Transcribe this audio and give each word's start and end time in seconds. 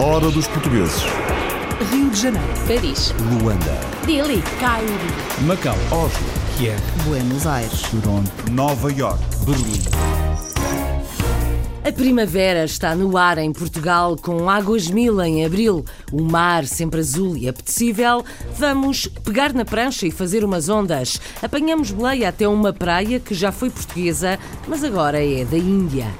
Hora 0.00 0.28
dos 0.32 0.48
portugueses. 0.48 1.04
Rio 1.92 2.10
de 2.10 2.20
Janeiro, 2.20 2.48
Paris, 2.66 3.14
Luanda. 3.30 3.80
Delhi, 4.04 4.42
Cairo, 4.58 4.90
Macau, 5.42 5.76
Oslo. 5.92 6.26
Kiev, 6.56 6.80
Buenos 7.04 7.46
Aires. 7.46 7.80
Toronto. 7.82 8.50
Nova 8.50 8.92
York. 8.92 9.20
Berlim. 9.46 9.80
A 11.86 11.92
primavera 11.92 12.64
está 12.64 12.92
no 12.96 13.16
ar 13.16 13.38
em 13.38 13.52
Portugal 13.52 14.16
com 14.16 14.50
águas 14.50 14.88
mil 14.88 15.22
em 15.22 15.46
abril, 15.46 15.84
o 16.12 16.20
mar 16.20 16.66
sempre 16.66 16.98
azul 16.98 17.36
e 17.36 17.48
apetecível. 17.48 18.24
Vamos 18.56 19.06
pegar 19.06 19.52
na 19.54 19.64
prancha 19.64 20.08
e 20.08 20.10
fazer 20.10 20.44
umas 20.44 20.68
ondas. 20.68 21.20
Apanhamos 21.40 21.92
boleia 21.92 22.30
até 22.30 22.48
uma 22.48 22.72
praia 22.72 23.20
que 23.20 23.32
já 23.32 23.52
foi 23.52 23.70
portuguesa, 23.70 24.40
mas 24.66 24.82
agora 24.82 25.24
é 25.24 25.44
da 25.44 25.56
Índia. 25.56 26.12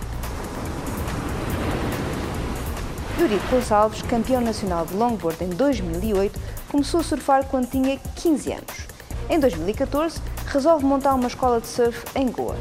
Eurico 3.20 3.48
Gonçalves, 3.50 4.00
campeão 4.02 4.40
nacional 4.40 4.86
de 4.86 4.94
longboard 4.94 5.42
em 5.42 5.48
2008, 5.48 6.38
começou 6.70 7.00
a 7.00 7.02
surfar 7.02 7.44
quando 7.46 7.68
tinha 7.68 7.98
15 8.14 8.52
anos. 8.52 8.86
Em 9.28 9.40
2014, 9.40 10.20
resolve 10.46 10.84
montar 10.84 11.14
uma 11.14 11.26
escola 11.26 11.60
de 11.60 11.66
surf 11.66 12.04
em 12.14 12.28
Goa. 12.30 12.56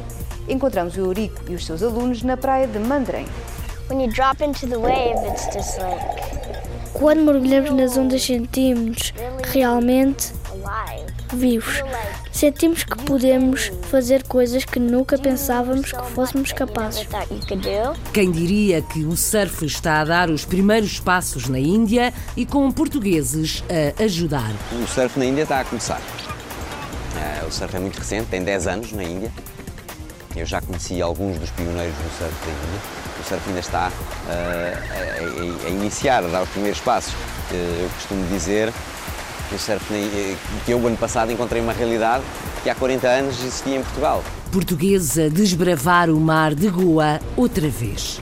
Encontramos 0.48 0.96
o 0.96 1.00
Eurico 1.00 1.40
e 1.48 1.54
os 1.54 1.64
seus 1.64 1.80
alunos 1.82 2.22
na 2.22 2.36
praia 2.36 2.66
de 2.66 2.78
like 2.78 3.30
Quando 6.92 7.22
mergulhamos 7.22 7.70
nas 7.70 7.96
ondas, 7.96 8.22
sentimos 8.22 9.14
realmente 9.52 10.32
vivos. 11.32 11.82
Sentimos 12.42 12.84
que 12.84 12.96
podemos 13.02 13.72
fazer 13.90 14.22
coisas 14.22 14.64
que 14.64 14.78
nunca 14.78 15.18
pensávamos 15.18 15.90
que 15.90 16.04
fôssemos 16.12 16.52
capazes. 16.52 17.04
Quem 18.14 18.30
diria 18.30 18.80
que 18.80 19.00
o 19.04 19.16
surf 19.16 19.66
está 19.66 20.02
a 20.02 20.04
dar 20.04 20.30
os 20.30 20.44
primeiros 20.44 21.00
passos 21.00 21.48
na 21.48 21.58
Índia 21.58 22.14
e 22.36 22.46
com 22.46 22.70
portugueses 22.70 23.64
a 23.98 24.04
ajudar? 24.04 24.52
O 24.70 24.86
surf 24.86 25.18
na 25.18 25.24
Índia 25.24 25.42
está 25.42 25.58
a 25.58 25.64
começar. 25.64 26.00
Eh, 27.16 27.44
o 27.44 27.50
surf 27.50 27.74
é 27.74 27.80
muito 27.80 27.98
recente, 27.98 28.26
tem 28.28 28.44
10 28.44 28.68
anos 28.68 28.92
na 28.92 29.02
Índia. 29.02 29.32
Eu 30.36 30.46
já 30.46 30.60
conheci 30.60 31.02
alguns 31.02 31.36
dos 31.40 31.50
pioneiros 31.50 31.96
do 31.96 32.18
surf 32.18 32.34
da 32.46 32.52
Índia. 32.52 32.80
O 33.20 33.24
surf 33.28 33.48
ainda 33.48 33.58
está 33.60 33.90
eh, 34.30 34.74
a, 34.76 35.64
a- 35.64 35.66
a 35.66 35.70
iniciar, 35.70 36.22
a 36.22 36.28
dar 36.28 36.42
os 36.44 36.48
primeiros 36.50 36.78
passos. 36.78 37.12
Eh, 37.50 37.80
eu 37.82 37.88
costumo 37.96 38.24
dizer 38.28 38.72
Índia, 39.56 40.36
que 40.64 40.72
eu, 40.72 40.86
ano 40.86 40.96
passado, 40.96 41.32
encontrei 41.32 41.60
uma 41.62 41.72
realidade 41.72 42.22
que 42.62 42.70
há 42.70 42.74
40 42.74 43.06
anos 43.06 43.38
existia 43.40 43.76
em 43.76 43.82
Portugal. 43.82 44.22
Portuguesa 44.52 45.28
desbravar 45.28 46.10
o 46.10 46.18
mar 46.18 46.54
de 46.54 46.68
Goa 46.68 47.20
outra 47.36 47.68
vez. 47.68 48.20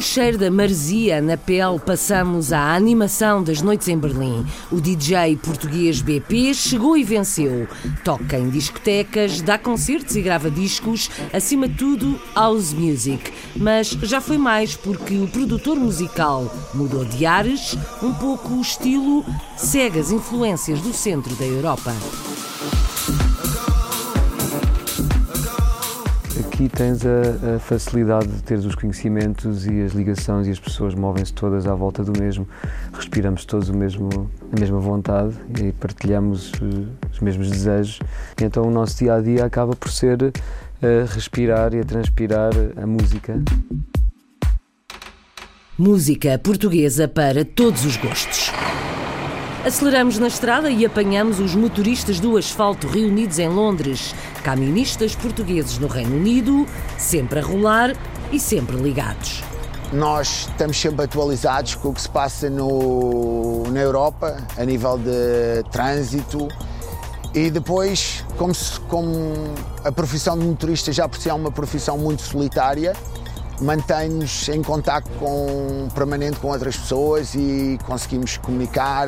O 0.00 0.02
cheiro 0.02 0.38
da 0.38 0.50
maresia 0.50 1.20
na 1.20 1.36
pele, 1.36 1.78
passamos 1.78 2.54
à 2.54 2.74
animação 2.74 3.42
das 3.42 3.60
noites 3.60 3.86
em 3.86 3.98
Berlim. 3.98 4.46
O 4.72 4.80
DJ 4.80 5.36
português 5.36 6.00
BP 6.00 6.54
chegou 6.54 6.96
e 6.96 7.04
venceu. 7.04 7.68
Toca 8.02 8.38
em 8.38 8.48
discotecas, 8.48 9.42
dá 9.42 9.58
concertos 9.58 10.16
e 10.16 10.22
grava 10.22 10.50
discos, 10.50 11.10
acima 11.34 11.68
de 11.68 11.74
tudo, 11.74 12.18
house 12.34 12.72
music. 12.72 13.30
Mas 13.54 13.88
já 13.88 14.22
foi 14.22 14.38
mais 14.38 14.74
porque 14.74 15.18
o 15.18 15.28
produtor 15.28 15.76
musical 15.76 16.50
mudou 16.72 17.04
de 17.04 17.26
ares, 17.26 17.76
um 18.02 18.14
pouco 18.14 18.54
o 18.54 18.62
estilo 18.62 19.22
segue 19.54 19.98
as 19.98 20.10
influências 20.10 20.80
do 20.80 20.94
centro 20.94 21.34
da 21.34 21.44
Europa. 21.44 21.92
Aqui 26.60 26.68
tens 26.68 27.00
a, 27.06 27.56
a 27.56 27.58
facilidade 27.58 28.28
de 28.28 28.42
teres 28.42 28.66
os 28.66 28.74
conhecimentos 28.74 29.64
e 29.64 29.80
as 29.80 29.92
ligações 29.92 30.46
e 30.46 30.50
as 30.50 30.60
pessoas 30.60 30.94
movem-se 30.94 31.32
todas 31.32 31.66
à 31.66 31.74
volta 31.74 32.04
do 32.04 32.12
mesmo, 32.20 32.46
respiramos 32.92 33.46
todos 33.46 33.70
o 33.70 33.74
mesmo, 33.74 34.30
a 34.54 34.60
mesma 34.60 34.78
vontade 34.78 35.34
e 35.58 35.72
partilhamos 35.72 36.52
eh, 36.60 37.06
os 37.10 37.18
mesmos 37.20 37.50
desejos. 37.50 37.98
E 38.38 38.44
então 38.44 38.64
o 38.64 38.70
nosso 38.70 38.98
dia 38.98 39.14
a 39.14 39.22
dia 39.22 39.46
acaba 39.46 39.74
por 39.74 39.90
ser 39.90 40.18
a 40.82 41.10
respirar 41.10 41.72
e 41.72 41.80
a 41.80 41.84
transpirar 41.84 42.52
a 42.76 42.86
música. 42.86 43.42
Música 45.78 46.38
portuguesa 46.38 47.08
para 47.08 47.42
todos 47.42 47.86
os 47.86 47.96
gostos. 47.96 48.52
Aceleramos 49.64 50.18
na 50.18 50.26
estrada 50.28 50.70
e 50.70 50.86
apanhamos 50.86 51.38
os 51.38 51.54
motoristas 51.54 52.18
do 52.18 52.36
asfalto 52.38 52.86
reunidos 52.86 53.38
em 53.38 53.48
Londres, 53.48 54.14
camionistas 54.42 55.14
portugueses 55.14 55.78
no 55.78 55.86
Reino 55.86 56.16
Unido, 56.16 56.66
sempre 56.96 57.40
a 57.40 57.42
rolar 57.42 57.94
e 58.32 58.40
sempre 58.40 58.76
ligados. 58.76 59.42
Nós 59.92 60.48
estamos 60.48 60.80
sempre 60.80 61.04
atualizados 61.04 61.74
com 61.74 61.88
o 61.88 61.92
que 61.92 62.00
se 62.00 62.08
passa 62.08 62.48
no, 62.48 63.64
na 63.70 63.80
Europa, 63.80 64.38
a 64.56 64.64
nível 64.64 64.96
de 64.96 65.62
trânsito. 65.70 66.48
E 67.34 67.50
depois, 67.50 68.24
como, 68.38 68.54
se- 68.54 68.80
como 68.80 69.12
a 69.84 69.92
profissão 69.92 70.38
de 70.38 70.44
motorista 70.46 70.90
já 70.90 71.06
por 71.08 71.18
si 71.18 71.28
é 71.28 71.34
uma 71.34 71.52
profissão 71.52 71.98
muito 71.98 72.22
solitária, 72.22 72.94
mantém-nos 73.60 74.48
em 74.48 74.62
contacto 74.62 75.10
com, 75.18 75.88
permanente 75.94 76.38
com 76.38 76.48
outras 76.48 76.76
pessoas 76.76 77.34
e 77.34 77.78
conseguimos 77.84 78.36
comunicar 78.38 79.06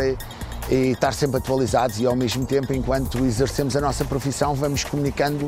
e 0.71 0.93
estar 0.93 1.13
sempre 1.13 1.39
atualizados 1.39 2.01
e 2.01 2.07
ao 2.07 2.17
mesmo 2.17 2.45
tempo, 2.47 2.73
enquanto 2.73 3.25
exercemos 3.25 3.77
a 3.77 3.81
nossa 3.81 4.05
profissão, 4.05 4.55
vamos 4.55 4.85
comunicando 4.85 5.47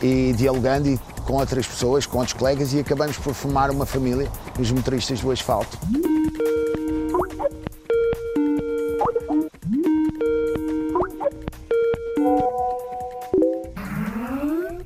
e 0.00 0.32
dialogando 0.36 0.88
e 0.88 0.98
com 1.24 1.34
outras 1.34 1.66
pessoas, 1.66 2.06
com 2.06 2.18
outros 2.18 2.36
colegas 2.36 2.72
e 2.72 2.80
acabamos 2.80 3.16
por 3.16 3.32
formar 3.34 3.70
uma 3.70 3.86
família, 3.86 4.28
os 4.58 4.70
motoristas 4.70 5.20
do 5.20 5.30
asfalto. 5.30 5.78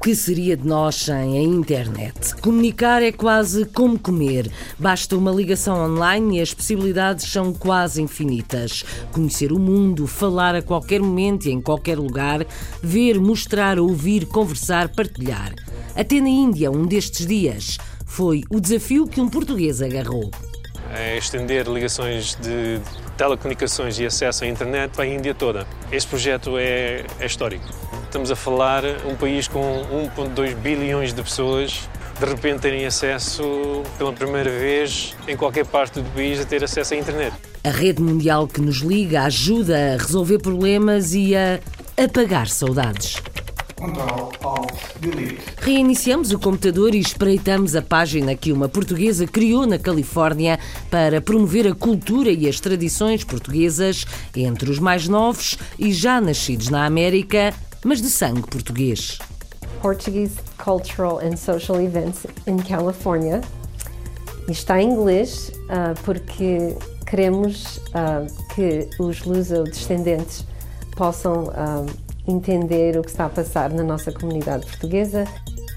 Que 0.07 0.15
seria 0.15 0.57
de 0.57 0.65
nós 0.65 0.95
sem 0.95 1.37
a 1.37 1.43
internet? 1.43 2.37
Comunicar 2.37 3.03
é 3.03 3.11
quase 3.11 3.65
como 3.65 3.99
comer. 3.99 4.49
Basta 4.79 5.17
uma 5.17 5.33
ligação 5.33 5.85
online 5.85 6.39
e 6.39 6.41
as 6.41 6.55
possibilidades 6.55 7.29
são 7.29 7.53
quase 7.53 8.01
infinitas. 8.01 8.85
Conhecer 9.11 9.51
o 9.51 9.59
mundo, 9.59 10.07
falar 10.07 10.55
a 10.55 10.63
qualquer 10.63 11.01
momento 11.01 11.47
e 11.47 11.51
em 11.51 11.61
qualquer 11.61 11.99
lugar, 11.99 12.47
ver, 12.81 13.19
mostrar, 13.19 13.81
ouvir, 13.81 14.27
conversar, 14.27 14.91
partilhar. 14.91 15.53
Até 15.97 16.21
na 16.21 16.29
Índia, 16.29 16.71
um 16.71 16.87
destes 16.87 17.27
dias, 17.27 17.77
foi 18.05 18.45
o 18.49 18.61
desafio 18.61 19.09
que 19.09 19.21
um 19.21 19.29
português 19.29 19.83
agarrou. 19.83 20.31
é 20.95 21.19
estender 21.19 21.67
ligações 21.67 22.37
de 22.37 22.81
telecomunicações 23.17 23.99
e 23.99 24.07
acesso 24.07 24.45
à 24.45 24.47
internet 24.47 24.93
para 24.93 25.05
a 25.05 25.07
Índia 25.07 25.35
toda. 25.35 25.67
Este 25.91 26.09
projeto 26.09 26.57
é, 26.59 27.05
é 27.19 27.27
histórico. 27.27 27.65
Estamos 28.05 28.31
a 28.31 28.37
falar 28.37 28.83
um 29.07 29.17
país 29.17 29.49
com 29.49 29.85
1,2 30.17 30.55
bilhões 30.55 31.13
de 31.13 31.23
pessoas 31.23 31.89
de 32.19 32.25
repente 32.25 32.61
terem 32.61 32.87
acesso 32.87 33.83
pela 33.99 34.13
primeira 34.13 34.51
vez 34.51 35.15
em 35.29 35.37
qualquer 35.37 35.67
parte 35.67 36.01
do 36.01 36.11
país 36.11 36.41
a 36.41 36.45
ter 36.45 36.65
acesso 36.65 36.95
à 36.95 36.97
internet. 36.97 37.35
A 37.63 37.71
rede 37.71 38.01
mundial 38.01 38.47
que 38.47 38.61
nos 38.61 38.79
liga 38.79 39.25
ajuda 39.25 39.95
a 39.95 39.97
resolver 39.99 40.39
problemas 40.39 41.13
e 41.13 41.35
a 41.37 41.61
apagar 41.97 42.49
saudades. 42.49 43.17
Reiniciamos 45.59 46.33
o 46.33 46.39
computador 46.39 46.95
e 46.95 46.99
espreitamos 46.99 47.77
a 47.77 47.83
página 47.83 48.35
que 48.35 48.51
uma 48.51 48.71
portuguesa 48.71 49.27
criou 49.27 49.67
na 49.67 49.79
Califórnia 49.79 50.59
para 50.91 51.21
promover 51.21 51.67
a 51.67 51.75
cultura 51.75 52.31
e 52.31 52.49
as 52.49 52.59
tradições 52.59 53.23
portuguesas 53.23 54.07
entre 54.35 54.71
os 54.71 54.79
mais 54.79 55.07
novos 55.09 55.59
e 55.79 55.93
já 55.93 56.21
nascidos 56.21 56.71
na 56.71 56.87
América, 56.87 57.53
mas 57.85 58.01
de 58.01 58.09
sangue 58.09 58.49
português. 58.49 59.19
Portuguese 59.83 60.37
Cultural 60.57 61.19
and 61.19 61.37
Social 61.37 61.81
Events 61.81 62.27
in 62.47 62.57
California. 62.57 63.43
Está 64.49 64.81
em 64.81 64.91
inglês 64.91 65.53
ah, 65.69 65.93
porque 66.03 66.77
queremos 67.07 67.81
ah, 67.93 68.27
que 68.55 68.89
os 68.99 69.23
luso-descendentes 69.25 70.47
possam 70.97 71.53
ah, 71.55 71.85
entender 72.27 72.99
o 72.99 73.03
que 73.03 73.11
está 73.11 73.27
a 73.27 73.29
passar 73.29 73.71
na 73.71 73.85
nossa 73.85 74.11
comunidade 74.11 74.67
portuguesa. 74.67 75.25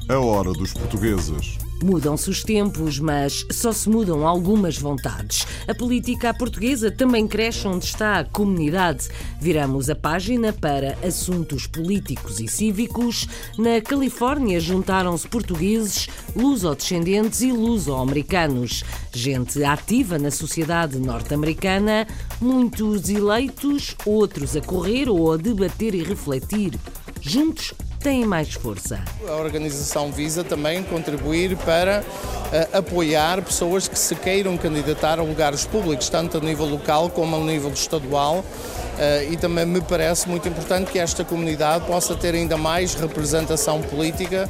A 0.07 0.17
hora 0.17 0.51
dos 0.51 0.73
portugueses. 0.73 1.58
Mudam-se 1.81 2.29
os 2.29 2.43
tempos, 2.43 2.99
mas 2.99 3.45
só 3.51 3.71
se 3.71 3.89
mudam 3.89 4.27
algumas 4.27 4.77
vontades. 4.77 5.47
A 5.67 5.73
política 5.73 6.33
portuguesa 6.33 6.91
também 6.91 7.25
cresce 7.25 7.67
onde 7.67 7.85
está 7.85 8.19
a 8.19 8.25
comunidade. 8.25 9.07
Viramos 9.39 9.89
a 9.89 9.95
página 9.95 10.51
para 10.51 10.97
assuntos 11.05 11.67
políticos 11.67 12.39
e 12.39 12.47
cívicos. 12.47 13.27
Na 13.57 13.79
Califórnia 13.79 14.59
juntaram-se 14.59 15.27
portugueses, 15.27 16.09
luso-descendentes 16.35 17.41
e 17.41 17.51
luso-americanos. 17.51 18.83
Gente 19.13 19.63
ativa 19.63 20.19
na 20.19 20.31
sociedade 20.31 20.99
norte-americana, 20.99 22.05
muitos 22.41 23.09
eleitos, 23.09 23.95
outros 24.05 24.55
a 24.55 24.61
correr 24.61 25.07
ou 25.07 25.31
a 25.31 25.37
debater 25.37 25.95
e 25.95 26.03
refletir. 26.03 26.73
Juntos 27.21 27.73
têm 27.99 28.25
mais 28.25 28.53
força. 28.53 29.03
A 29.27 29.35
organização 29.35 30.11
visa 30.11 30.43
também 30.43 30.83
contribuir 30.83 31.55
para 31.57 32.01
uh, 32.01 32.77
apoiar 32.77 33.41
pessoas 33.41 33.87
que 33.87 33.99
se 33.99 34.15
queiram 34.15 34.57
candidatar 34.57 35.19
a 35.19 35.23
lugares 35.23 35.65
públicos, 35.65 36.09
tanto 36.09 36.37
a 36.37 36.39
nível 36.39 36.65
local 36.65 37.09
como 37.09 37.35
a 37.35 37.39
nível 37.39 37.71
estadual. 37.71 38.37
Uh, 38.39 39.31
e 39.31 39.37
também 39.37 39.65
me 39.65 39.81
parece 39.81 40.27
muito 40.27 40.47
importante 40.47 40.91
que 40.91 40.99
esta 40.99 41.23
comunidade 41.23 41.85
possa 41.85 42.15
ter 42.15 42.33
ainda 42.33 42.57
mais 42.57 42.95
representação 42.95 43.81
política 43.81 44.49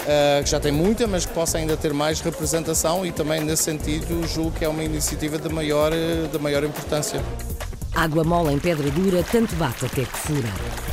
Uh, 0.00 0.42
que 0.42 0.48
já 0.48 0.58
tem 0.58 0.72
muita, 0.72 1.06
mas 1.06 1.26
que 1.26 1.32
possa 1.34 1.58
ainda 1.58 1.76
ter 1.76 1.92
mais 1.92 2.20
representação 2.20 3.04
e 3.04 3.12
também 3.12 3.42
nesse 3.42 3.64
sentido 3.64 4.26
julgo 4.26 4.52
que 4.52 4.64
é 4.64 4.68
uma 4.68 4.82
iniciativa 4.82 5.36
de 5.38 5.48
maior, 5.50 5.92
de 5.92 6.38
maior 6.38 6.64
importância. 6.64 7.22
Água 7.94 8.24
mole 8.24 8.54
em 8.54 8.58
pedra 8.58 8.90
dura, 8.90 9.22
tanto 9.30 9.54
bate 9.56 9.84
até 9.84 10.04
que 10.04 10.16
fura. 10.16 10.89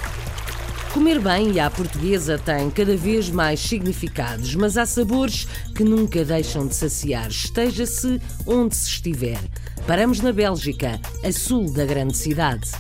Comer 0.98 1.20
bem 1.20 1.52
e 1.52 1.60
à 1.60 1.70
portuguesa 1.70 2.40
tem 2.40 2.72
cada 2.72 2.98
vez 2.98 3.30
mais 3.30 3.60
significados, 3.60 4.56
mas 4.56 4.80
há 4.80 4.86
sabores 4.86 5.48
que 5.76 5.84
nunca 5.84 6.26
deixam 6.26 6.66
de 6.66 6.74
saciar, 6.74 7.28
esteja-se 7.28 8.20
onde 8.48 8.76
se 8.76 8.90
estiver. 8.90 9.38
Paramos 9.86 10.22
na 10.22 10.34
Bélgica, 10.34 11.00
a 11.24 11.32
sul 11.32 11.72
da 11.72 11.86
grande 11.86 12.18
cidade. 12.18 12.72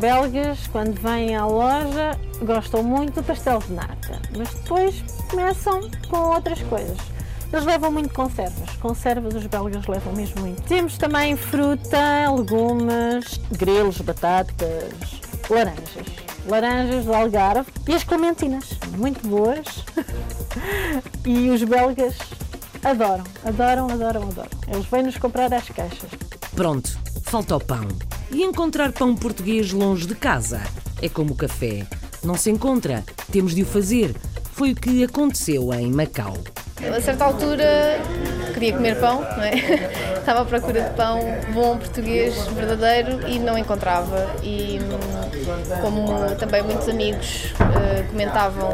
Belgas, 0.00 0.66
quando 0.72 1.00
vêm 1.00 1.36
à 1.36 1.46
loja, 1.46 2.18
gostam 2.44 2.82
muito 2.82 3.20
do 3.20 3.22
pastel 3.22 3.60
de 3.60 3.74
nata, 3.74 4.20
mas 4.36 4.52
depois 4.54 5.00
começam 5.30 5.88
com 6.10 6.16
outras 6.16 6.60
coisas. 6.62 6.98
Eles 7.52 7.64
levam 7.64 7.92
muito 7.92 8.12
conservas. 8.12 8.70
Conservas 8.80 9.36
os 9.36 9.46
belgas 9.46 9.86
levam 9.86 10.12
mesmo 10.14 10.40
muito. 10.40 10.60
Temos 10.62 10.98
também 10.98 11.36
fruta, 11.36 12.28
legumes, 12.28 13.40
grelos, 13.52 13.98
batatas, 13.98 15.20
laranjas. 15.48 16.31
Laranjas 16.46 17.04
do 17.04 17.14
Algarve 17.14 17.70
e 17.88 17.94
as 17.94 18.04
clementinas, 18.04 18.70
muito 18.96 19.26
boas. 19.26 19.84
e 21.24 21.50
os 21.50 21.62
belgas 21.62 22.14
adoram, 22.82 23.24
adoram, 23.44 23.88
adoram, 23.90 24.22
adoram. 24.22 24.50
Eles 24.68 24.86
vêm-nos 24.86 25.16
comprar 25.16 25.52
às 25.52 25.68
caixas. 25.68 26.10
Pronto, 26.54 26.98
falta 27.24 27.56
o 27.56 27.60
pão. 27.60 27.86
E 28.30 28.42
encontrar 28.42 28.92
pão 28.92 29.14
português 29.14 29.72
longe 29.72 30.06
de 30.06 30.14
casa 30.14 30.62
é 31.00 31.08
como 31.08 31.32
o 31.32 31.36
café. 31.36 31.86
Não 32.24 32.36
se 32.36 32.50
encontra, 32.50 33.04
temos 33.30 33.54
de 33.54 33.62
o 33.62 33.66
fazer. 33.66 34.14
Foi 34.52 34.72
o 34.72 34.76
que 34.76 35.02
aconteceu 35.04 35.72
em 35.72 35.90
Macau. 35.90 36.34
A 36.90 37.00
certa 37.00 37.24
altura 37.24 38.00
queria 38.52 38.72
comer 38.72 38.98
pão, 38.98 39.20
não 39.20 39.42
é? 39.42 39.52
Estava 40.18 40.42
à 40.42 40.44
procura 40.44 40.82
de 40.82 40.90
pão 40.90 41.20
bom 41.52 41.76
português 41.78 42.36
verdadeiro 42.48 43.26
e 43.28 43.38
não 43.38 43.58
encontrava. 43.58 44.30
E 44.42 44.78
como 45.80 46.34
também 46.36 46.62
muitos 46.62 46.88
amigos 46.88 47.52
uh, 47.54 48.08
comentavam 48.10 48.70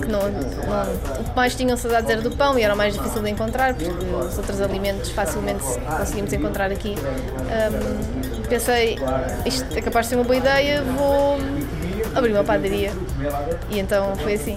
que 0.00 0.08
não, 0.08 0.22
não, 0.22 1.20
o 1.20 1.24
que 1.24 1.36
mais 1.36 1.54
tinham 1.54 1.76
saudades 1.76 2.10
era 2.10 2.20
do 2.20 2.30
pão 2.32 2.58
e 2.58 2.62
era 2.62 2.74
o 2.74 2.76
mais 2.76 2.94
difícil 2.94 3.22
de 3.22 3.30
encontrar, 3.30 3.74
porque 3.74 4.04
os 4.04 4.38
outros 4.38 4.60
alimentos 4.60 5.10
facilmente 5.10 5.64
conseguimos 5.98 6.32
encontrar 6.32 6.72
aqui. 6.72 6.96
Um, 6.98 8.42
pensei, 8.48 8.98
isto 9.46 9.66
é 9.76 9.80
capaz 9.80 10.06
de 10.06 10.10
ser 10.10 10.16
uma 10.16 10.24
boa 10.24 10.36
ideia, 10.36 10.82
vou 10.82 11.38
abrir 12.14 12.32
uma 12.32 12.44
padaria. 12.44 12.92
E 13.70 13.78
então 13.78 14.16
foi 14.16 14.34
assim. 14.34 14.56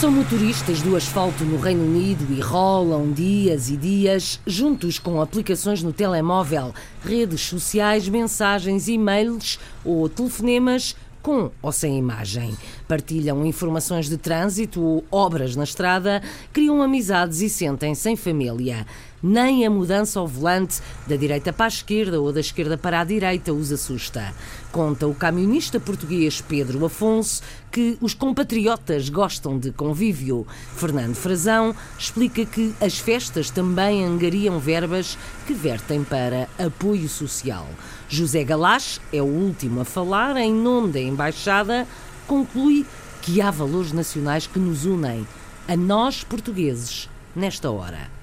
São 0.00 0.10
motoristas 0.10 0.80
do 0.80 0.96
asfalto 0.96 1.44
no 1.44 1.58
Reino 1.58 1.84
Unido 1.84 2.32
e 2.32 2.40
rolam 2.40 3.12
dias 3.12 3.68
e 3.68 3.76
dias 3.76 4.40
juntos 4.46 4.98
com 4.98 5.20
aplicações 5.20 5.82
no 5.82 5.92
telemóvel, 5.92 6.74
redes 7.04 7.42
sociais, 7.42 8.08
mensagens, 8.08 8.88
e-mails 8.88 9.60
ou 9.84 10.08
telefonemas 10.08 10.96
com 11.20 11.50
ou 11.60 11.70
sem 11.70 11.98
imagem. 11.98 12.56
Partilham 12.88 13.44
informações 13.44 14.08
de 14.08 14.16
trânsito 14.16 14.80
ou 14.82 15.04
obras 15.12 15.54
na 15.54 15.64
estrada, 15.64 16.22
criam 16.50 16.80
amizades 16.80 17.42
e 17.42 17.50
sentem-se 17.50 18.08
em 18.08 18.16
família. 18.16 18.86
Nem 19.22 19.66
a 19.66 19.70
mudança 19.70 20.18
ao 20.18 20.26
volante 20.26 20.80
da 21.06 21.14
direita 21.14 21.52
para 21.52 21.66
a 21.66 21.68
esquerda 21.68 22.20
ou 22.20 22.32
da 22.32 22.40
esquerda 22.40 22.78
para 22.78 23.00
a 23.00 23.04
direita 23.04 23.52
os 23.52 23.70
assusta. 23.70 24.34
Conta 24.72 25.06
o 25.06 25.14
camionista 25.14 25.78
português 25.78 26.40
Pedro 26.40 26.84
Afonso 26.86 27.42
que 27.70 27.98
os 28.00 28.14
compatriotas 28.14 29.08
gostam 29.08 29.58
de 29.58 29.72
convívio. 29.72 30.46
Fernando 30.76 31.14
Frazão 31.14 31.74
explica 31.98 32.46
que 32.46 32.74
as 32.80 32.98
festas 32.98 33.50
também 33.50 34.04
angariam 34.04 34.58
verbas 34.58 35.18
que 35.46 35.52
vertem 35.52 36.02
para 36.02 36.48
apoio 36.58 37.08
social. 37.08 37.66
José 38.08 38.42
Galás 38.42 39.00
é 39.12 39.20
o 39.20 39.26
último 39.26 39.80
a 39.82 39.84
falar 39.84 40.36
em 40.36 40.52
nome 40.52 40.92
da 40.92 41.00
Embaixada, 41.00 41.86
conclui 42.26 42.86
que 43.20 43.40
há 43.40 43.50
valores 43.50 43.92
nacionais 43.92 44.46
que 44.46 44.58
nos 44.58 44.84
unem, 44.84 45.26
a 45.68 45.76
nós 45.76 46.24
portugueses, 46.24 47.08
nesta 47.36 47.70
hora. 47.70 48.19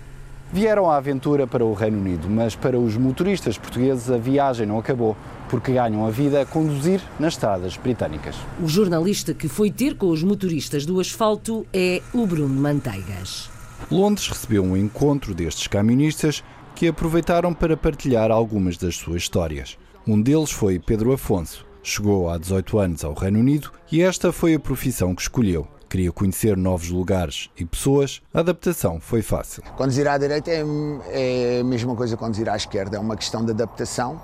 Vieram 0.51 0.89
à 0.89 0.95
aventura 0.95 1.45
para 1.45 1.65
o 1.65 1.73
Reino 1.73 1.99
Unido, 1.99 2.29
mas 2.29 2.55
para 2.55 2.79
os 2.79 2.95
motoristas 2.95 3.57
portugueses 3.57 4.09
a 4.09 4.17
viagem 4.17 4.65
não 4.65 4.79
acabou, 4.79 5.15
porque 5.49 5.73
ganham 5.73 6.05
a 6.05 6.09
vida 6.09 6.41
a 6.41 6.45
conduzir 6.45 7.01
nas 7.19 7.33
estradas 7.33 7.75
britânicas. 7.75 8.35
O 8.63 8.67
jornalista 8.67 9.33
que 9.33 9.49
foi 9.49 9.69
ter 9.69 9.95
com 9.95 10.07
os 10.07 10.23
motoristas 10.23 10.85
do 10.85 11.01
asfalto 11.01 11.67
é 11.73 12.01
o 12.13 12.25
Bruno 12.25 12.61
Manteigas. 12.61 13.49
Londres 13.91 14.27
recebeu 14.29 14.63
um 14.63 14.77
encontro 14.77 15.35
destes 15.35 15.67
camionistas 15.67 16.43
que 16.73 16.87
aproveitaram 16.87 17.53
para 17.53 17.75
partilhar 17.75 18.31
algumas 18.31 18.77
das 18.77 18.95
suas 18.95 19.23
histórias. 19.23 19.77
Um 20.07 20.21
deles 20.21 20.51
foi 20.51 20.79
Pedro 20.79 21.11
Afonso. 21.11 21.65
Chegou 21.83 22.29
há 22.29 22.37
18 22.37 22.79
anos 22.79 23.03
ao 23.03 23.13
Reino 23.13 23.39
Unido 23.39 23.71
e 23.91 24.01
esta 24.01 24.31
foi 24.31 24.53
a 24.53 24.59
profissão 24.59 25.13
que 25.13 25.21
escolheu. 25.21 25.67
Queria 25.89 26.11
conhecer 26.11 26.57
novos 26.57 26.89
lugares 26.89 27.49
e 27.57 27.65
pessoas, 27.65 28.21
a 28.33 28.41
adaptação 28.41 28.99
foi 28.99 29.21
fácil. 29.21 29.63
Conduzir 29.77 30.05
à 30.07 30.17
direita 30.17 30.51
é, 30.51 30.63
é 31.07 31.59
a 31.61 31.63
mesma 31.63 31.95
coisa 31.95 32.17
que 32.17 32.21
conduzir 32.21 32.49
à 32.49 32.55
esquerda, 32.57 32.97
é 32.97 32.99
uma 32.99 33.15
questão 33.15 33.45
de 33.45 33.51
adaptação. 33.51 34.21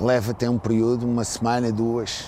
Leva 0.00 0.32
até 0.32 0.50
um 0.50 0.58
período, 0.58 1.06
uma 1.06 1.24
semana, 1.24 1.70
duas, 1.70 2.24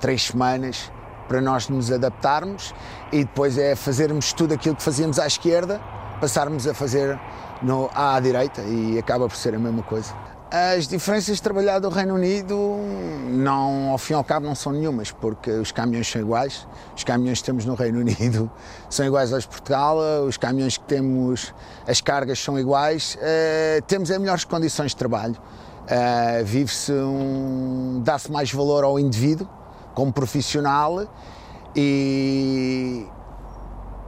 três 0.00 0.24
semanas, 0.24 0.90
para 1.28 1.40
nós 1.40 1.68
nos 1.68 1.92
adaptarmos 1.92 2.74
e 3.12 3.18
depois 3.18 3.58
é 3.58 3.76
fazermos 3.76 4.32
tudo 4.32 4.54
aquilo 4.54 4.74
que 4.74 4.82
fazíamos 4.82 5.18
à 5.18 5.26
esquerda, 5.26 5.80
passarmos 6.20 6.66
a 6.66 6.74
fazer 6.74 7.18
no, 7.62 7.90
à 7.94 8.18
direita 8.18 8.62
e 8.62 8.98
acaba 8.98 9.28
por 9.28 9.36
ser 9.36 9.54
a 9.54 9.58
mesma 9.58 9.82
coisa. 9.82 10.14
As 10.50 10.86
diferenças 10.86 11.36
de 11.36 11.42
trabalhar 11.42 11.80
do 11.80 11.88
Reino 11.88 12.14
Unido, 12.14 12.76
não, 13.28 13.90
ao 13.90 13.98
fim 13.98 14.12
e 14.12 14.16
ao 14.16 14.22
cabo, 14.22 14.46
não 14.46 14.54
são 14.54 14.72
nenhumas, 14.72 15.10
porque 15.10 15.50
os 15.50 15.72
caminhões 15.72 16.08
são 16.08 16.20
iguais. 16.20 16.66
Os 16.96 17.02
caminhões 17.02 17.40
que 17.40 17.44
temos 17.44 17.64
no 17.64 17.74
Reino 17.74 17.98
Unido 17.98 18.50
são 18.88 19.04
iguais 19.04 19.32
aos 19.32 19.42
de 19.42 19.48
Portugal, 19.48 19.98
os 20.26 20.36
caminhões 20.36 20.76
que 20.76 20.84
temos, 20.84 21.52
as 21.88 22.00
cargas 22.00 22.38
são 22.38 22.58
iguais. 22.58 23.16
Uh, 23.16 23.82
temos 23.82 24.10
as 24.10 24.18
melhores 24.18 24.44
condições 24.44 24.92
de 24.92 24.96
trabalho. 24.96 25.34
Uh, 25.34 26.44
Vive-se, 26.44 26.92
um, 26.92 28.00
dá-se 28.04 28.30
mais 28.30 28.52
valor 28.52 28.84
ao 28.84 28.98
indivíduo 28.98 29.48
como 29.94 30.12
profissional 30.12 31.06
e 31.74 33.06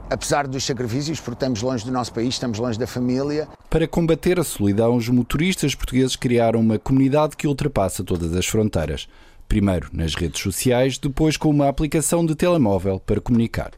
apesar 0.09 0.47
dos 0.47 0.63
sacrifícios, 0.63 1.19
porque 1.19 1.35
estamos 1.35 1.61
longe 1.61 1.85
do 1.85 1.91
nosso 1.91 2.13
país, 2.13 2.29
estamos 2.29 2.59
longe 2.59 2.77
da 2.77 2.87
família. 2.87 3.47
Para 3.69 3.87
combater 3.87 4.39
a 4.39 4.43
solidão, 4.43 4.95
os 4.95 5.09
motoristas 5.09 5.75
portugueses 5.75 6.15
criaram 6.15 6.59
uma 6.59 6.79
comunidade 6.79 7.35
que 7.35 7.47
ultrapassa 7.47 8.03
todas 8.03 8.33
as 8.33 8.45
fronteiras. 8.45 9.07
Primeiro 9.47 9.89
nas 9.93 10.13
redes 10.13 10.41
sociais, 10.41 10.97
depois 10.97 11.37
com 11.37 11.49
uma 11.49 11.69
aplicação 11.69 12.25
de 12.25 12.35
telemóvel 12.35 12.99
para 12.99 13.21
comunicar. 13.21 13.71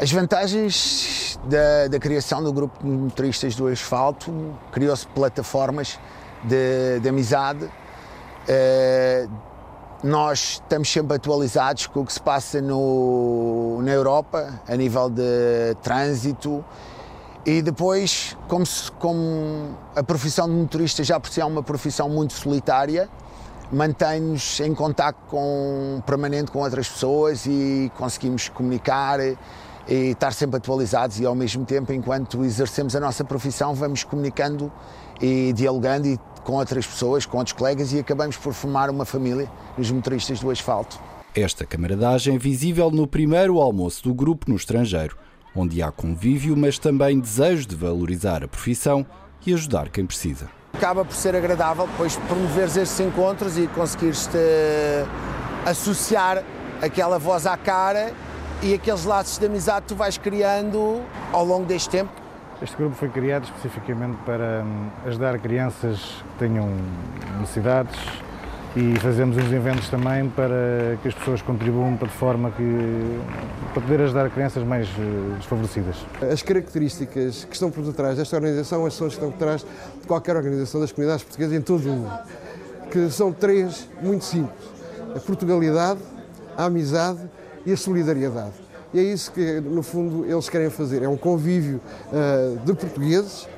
As 0.00 0.10
vantagens 0.10 1.38
da, 1.48 1.86
da 1.86 1.98
criação 2.00 2.42
do 2.42 2.52
grupo 2.52 2.82
de 2.82 2.90
motoristas 2.90 3.54
do 3.54 3.68
asfalto 3.68 4.32
criou-se 4.72 5.06
plataformas 5.08 5.98
de, 6.42 6.98
de 7.00 7.08
amizade. 7.08 7.64
Uh, 7.64 9.51
nós 10.02 10.60
estamos 10.62 10.90
sempre 10.90 11.16
atualizados 11.16 11.86
com 11.86 12.00
o 12.00 12.06
que 12.06 12.12
se 12.12 12.20
passa 12.20 12.60
no, 12.60 13.80
na 13.82 13.92
Europa, 13.92 14.60
a 14.66 14.76
nível 14.76 15.08
de 15.08 15.76
trânsito. 15.82 16.64
E 17.46 17.62
depois, 17.62 18.36
como, 18.48 18.66
se, 18.66 18.90
como 18.92 19.76
a 19.94 20.02
profissão 20.02 20.48
de 20.48 20.54
motorista 20.54 21.04
já 21.04 21.20
por 21.20 21.30
si 21.30 21.40
é 21.40 21.44
uma 21.44 21.62
profissão 21.62 22.08
muito 22.08 22.32
solitária, 22.32 23.08
mantém-nos 23.72 24.60
em 24.60 24.74
contato 24.74 25.16
com, 25.28 26.02
permanente 26.04 26.50
com 26.50 26.60
outras 26.60 26.88
pessoas 26.88 27.46
e 27.46 27.90
conseguimos 27.96 28.48
comunicar 28.48 29.18
e 29.20 29.36
estar 29.88 30.32
sempre 30.32 30.56
atualizados 30.56 31.18
e 31.20 31.26
ao 31.26 31.34
mesmo 31.34 31.64
tempo, 31.64 31.92
enquanto 31.92 32.44
exercemos 32.44 32.94
a 32.94 33.00
nossa 33.00 33.24
profissão, 33.24 33.74
vamos 33.74 34.04
comunicando 34.04 34.70
e 35.20 35.52
dialogando 35.52 36.06
e 36.06 36.18
com 36.44 36.54
outras 36.54 36.86
pessoas, 36.86 37.26
com 37.26 37.38
outros 37.38 37.56
colegas 37.56 37.92
e 37.92 37.98
acabamos 37.98 38.36
por 38.36 38.52
formar 38.52 38.90
uma 38.90 39.04
família 39.04 39.50
nos 39.76 39.90
motoristas 39.90 40.40
do 40.40 40.50
asfalto. 40.50 40.98
Esta 41.34 41.64
camaradagem 41.64 42.34
é 42.34 42.38
visível 42.38 42.90
no 42.90 43.06
primeiro 43.06 43.58
almoço 43.58 44.02
do 44.02 44.12
grupo 44.12 44.50
no 44.50 44.56
estrangeiro, 44.56 45.16
onde 45.56 45.82
há 45.82 45.90
convívio, 45.90 46.56
mas 46.56 46.78
também 46.78 47.18
desejo 47.18 47.66
de 47.66 47.74
valorizar 47.74 48.44
a 48.44 48.48
profissão 48.48 49.06
e 49.46 49.54
ajudar 49.54 49.88
quem 49.88 50.04
precisa. 50.04 50.50
Acaba 50.74 51.04
por 51.04 51.14
ser 51.14 51.34
agradável 51.34 51.86
depois 51.86 52.16
promoveres 52.16 52.76
estes 52.76 53.00
encontros 53.00 53.56
e 53.56 53.66
conseguires-te 53.68 54.38
associar 55.66 56.42
aquela 56.80 57.18
voz 57.18 57.46
à 57.46 57.56
cara 57.56 58.12
e 58.62 58.74
aqueles 58.74 59.04
laços 59.04 59.38
de 59.38 59.46
amizade 59.46 59.82
que 59.82 59.88
tu 59.88 59.94
vais 59.94 60.16
criando 60.18 61.02
ao 61.32 61.44
longo 61.44 61.64
deste 61.64 61.90
tempo. 61.90 62.21
Este 62.62 62.76
grupo 62.76 62.94
foi 62.94 63.08
criado 63.08 63.42
especificamente 63.42 64.16
para 64.24 64.62
hum, 64.64 64.88
ajudar 65.06 65.36
crianças 65.40 65.98
que 65.98 66.38
tenham 66.38 66.70
necessidades 67.40 67.96
e 68.76 68.96
fazemos 69.00 69.36
uns 69.36 69.52
eventos 69.52 69.88
também 69.88 70.28
para 70.28 70.96
que 71.02 71.08
as 71.08 71.14
pessoas 71.14 71.42
contribuam 71.42 71.96
para 71.96 72.06
de 72.06 72.14
forma 72.14 72.52
que 72.52 73.20
para 73.72 73.82
poder 73.82 74.02
ajudar 74.02 74.30
crianças 74.30 74.62
mais 74.62 74.86
eh, 74.86 75.36
desfavorecidas. 75.38 75.96
As 76.32 76.40
características 76.40 77.44
que 77.44 77.52
estão 77.52 77.68
por 77.68 77.82
detrás 77.82 78.16
desta 78.16 78.36
organização 78.36 78.88
são 78.90 79.08
as 79.08 79.14
que 79.14 79.18
estão 79.18 79.32
por 79.32 79.38
trás 79.38 79.66
de 80.00 80.06
qualquer 80.06 80.36
organização 80.36 80.80
das 80.80 80.92
comunidades 80.92 81.24
portuguesas 81.24 81.58
em 81.58 81.60
todo 81.60 81.84
o 81.84 81.88
mundo, 81.88 82.18
que 82.92 83.10
são 83.10 83.32
três 83.32 83.88
muito 84.00 84.24
simples: 84.24 84.70
a 85.16 85.18
Portugalidade, 85.18 85.98
a 86.56 86.66
amizade 86.66 87.28
e 87.66 87.72
a 87.72 87.76
solidariedade. 87.76 88.61
E 88.94 88.98
é 88.98 89.02
isso 89.02 89.32
que, 89.32 89.60
no 89.60 89.82
fundo, 89.82 90.24
eles 90.24 90.48
querem 90.48 90.68
fazer. 90.68 91.02
É 91.02 91.08
um 91.08 91.16
convívio 91.16 91.80
uh, 92.08 92.58
de 92.58 92.74
portugueses, 92.74 93.48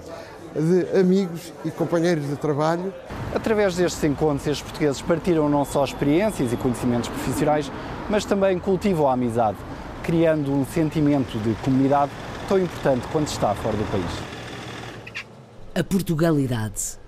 de 0.55 0.99
amigos 0.99 1.53
e 1.65 1.71
companheiros 1.71 2.29
de 2.29 2.37
trabalho. 2.37 2.95
Através 3.35 3.75
destes 3.75 4.03
encontros, 4.05 4.47
estes 4.47 4.63
portugueses 4.63 5.03
partilham 5.03 5.49
não 5.49 5.65
só 5.65 5.85
experiências 5.85 6.53
e 6.53 6.57
conhecimentos 6.57 7.09
profissionais, 7.09 7.71
mas 8.09 8.25
também 8.25 8.59
cultivam 8.61 9.09
a 9.09 9.15
amizade, 9.15 9.59
criando 10.05 10.53
um 10.53 10.65
sentimento 10.65 11.37
de 11.39 11.55
comunidade 11.63 12.13
tão 12.49 12.59
importante 12.59 13.07
quando 13.11 13.27
se 13.27 13.35
está 13.35 13.55
fora 13.55 13.77
do 13.77 13.85
país. 13.91 15.25
A 15.75 15.83
Portugalidade. 15.83 17.04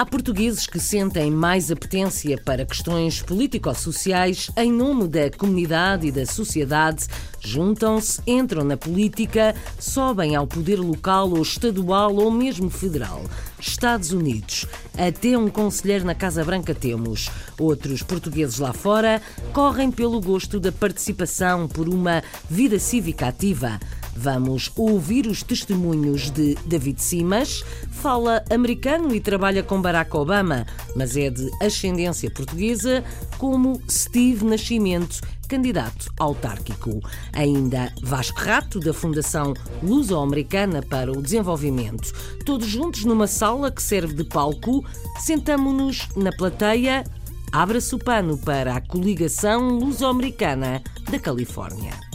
Há 0.00 0.06
portugueses 0.06 0.66
que 0.66 0.80
sentem 0.80 1.30
mais 1.30 1.70
apetência 1.70 2.40
para 2.42 2.64
questões 2.64 3.20
político-sociais 3.20 4.50
em 4.56 4.72
nome 4.72 5.06
da 5.06 5.30
comunidade 5.30 6.06
e 6.06 6.10
da 6.10 6.24
sociedade, 6.24 7.06
juntam-se, 7.38 8.18
entram 8.26 8.64
na 8.64 8.78
política, 8.78 9.54
sobem 9.78 10.34
ao 10.34 10.46
poder 10.46 10.80
local 10.80 11.28
ou 11.28 11.42
estadual 11.42 12.16
ou 12.16 12.30
mesmo 12.30 12.70
federal. 12.70 13.22
Estados 13.60 14.10
Unidos. 14.10 14.64
Até 14.96 15.36
um 15.36 15.50
conselheiro 15.50 16.06
na 16.06 16.14
Casa 16.14 16.42
Branca 16.42 16.74
temos. 16.74 17.28
Outros 17.58 18.02
portugueses 18.02 18.58
lá 18.58 18.72
fora 18.72 19.20
correm 19.52 19.90
pelo 19.90 20.18
gosto 20.18 20.58
da 20.58 20.72
participação 20.72 21.68
por 21.68 21.90
uma 21.90 22.22
vida 22.48 22.78
cívica 22.78 23.28
ativa. 23.28 23.78
Vamos 24.16 24.70
ouvir 24.76 25.26
os 25.26 25.42
testemunhos 25.42 26.30
de 26.30 26.54
David 26.66 27.00
Simas, 27.00 27.64
fala 27.90 28.44
americano 28.50 29.14
e 29.14 29.20
trabalha 29.20 29.62
com 29.62 29.80
Barack 29.80 30.14
Obama, 30.16 30.66
mas 30.94 31.16
é 31.16 31.30
de 31.30 31.48
ascendência 31.62 32.30
portuguesa, 32.30 33.04
como 33.38 33.80
Steve 33.88 34.44
Nascimento, 34.44 35.20
candidato 35.48 36.12
autárquico. 36.18 37.00
Ainda 37.32 37.92
Vasco 38.02 38.40
Rato, 38.40 38.78
da 38.78 38.92
Fundação 38.92 39.54
Luso-Americana 39.82 40.82
para 40.82 41.10
o 41.10 41.22
Desenvolvimento. 41.22 42.12
Todos 42.44 42.66
juntos 42.66 43.04
numa 43.04 43.26
sala 43.26 43.70
que 43.70 43.82
serve 43.82 44.14
de 44.14 44.24
palco, 44.24 44.84
sentamo-nos 45.18 46.08
na 46.16 46.30
plateia. 46.32 47.04
Abra-se 47.52 47.94
o 47.94 47.98
pano 47.98 48.38
para 48.38 48.76
a 48.76 48.80
coligação 48.80 49.70
luso-americana 49.70 50.82
da 51.10 51.18
Califórnia. 51.18 52.09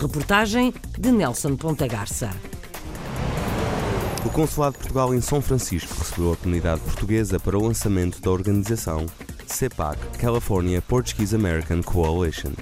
Reportagem 0.00 0.72
de 0.98 1.12
Nelson 1.12 1.56
Ponta 1.56 1.86
Garça. 1.86 2.30
O 4.24 4.30
Consulado 4.30 4.72
de 4.72 4.78
Portugal 4.78 5.14
em 5.14 5.20
São 5.20 5.42
Francisco 5.42 5.94
recebeu 5.98 6.32
a 6.32 6.36
comunidade 6.38 6.80
portuguesa 6.80 7.38
para 7.38 7.58
o 7.58 7.62
lançamento 7.62 8.18
da 8.18 8.30
organização 8.30 9.04
CEPAC 9.46 10.00
California 10.16 10.80
Portuguese 10.80 11.36
American 11.36 11.82
Coalition, 11.82 12.52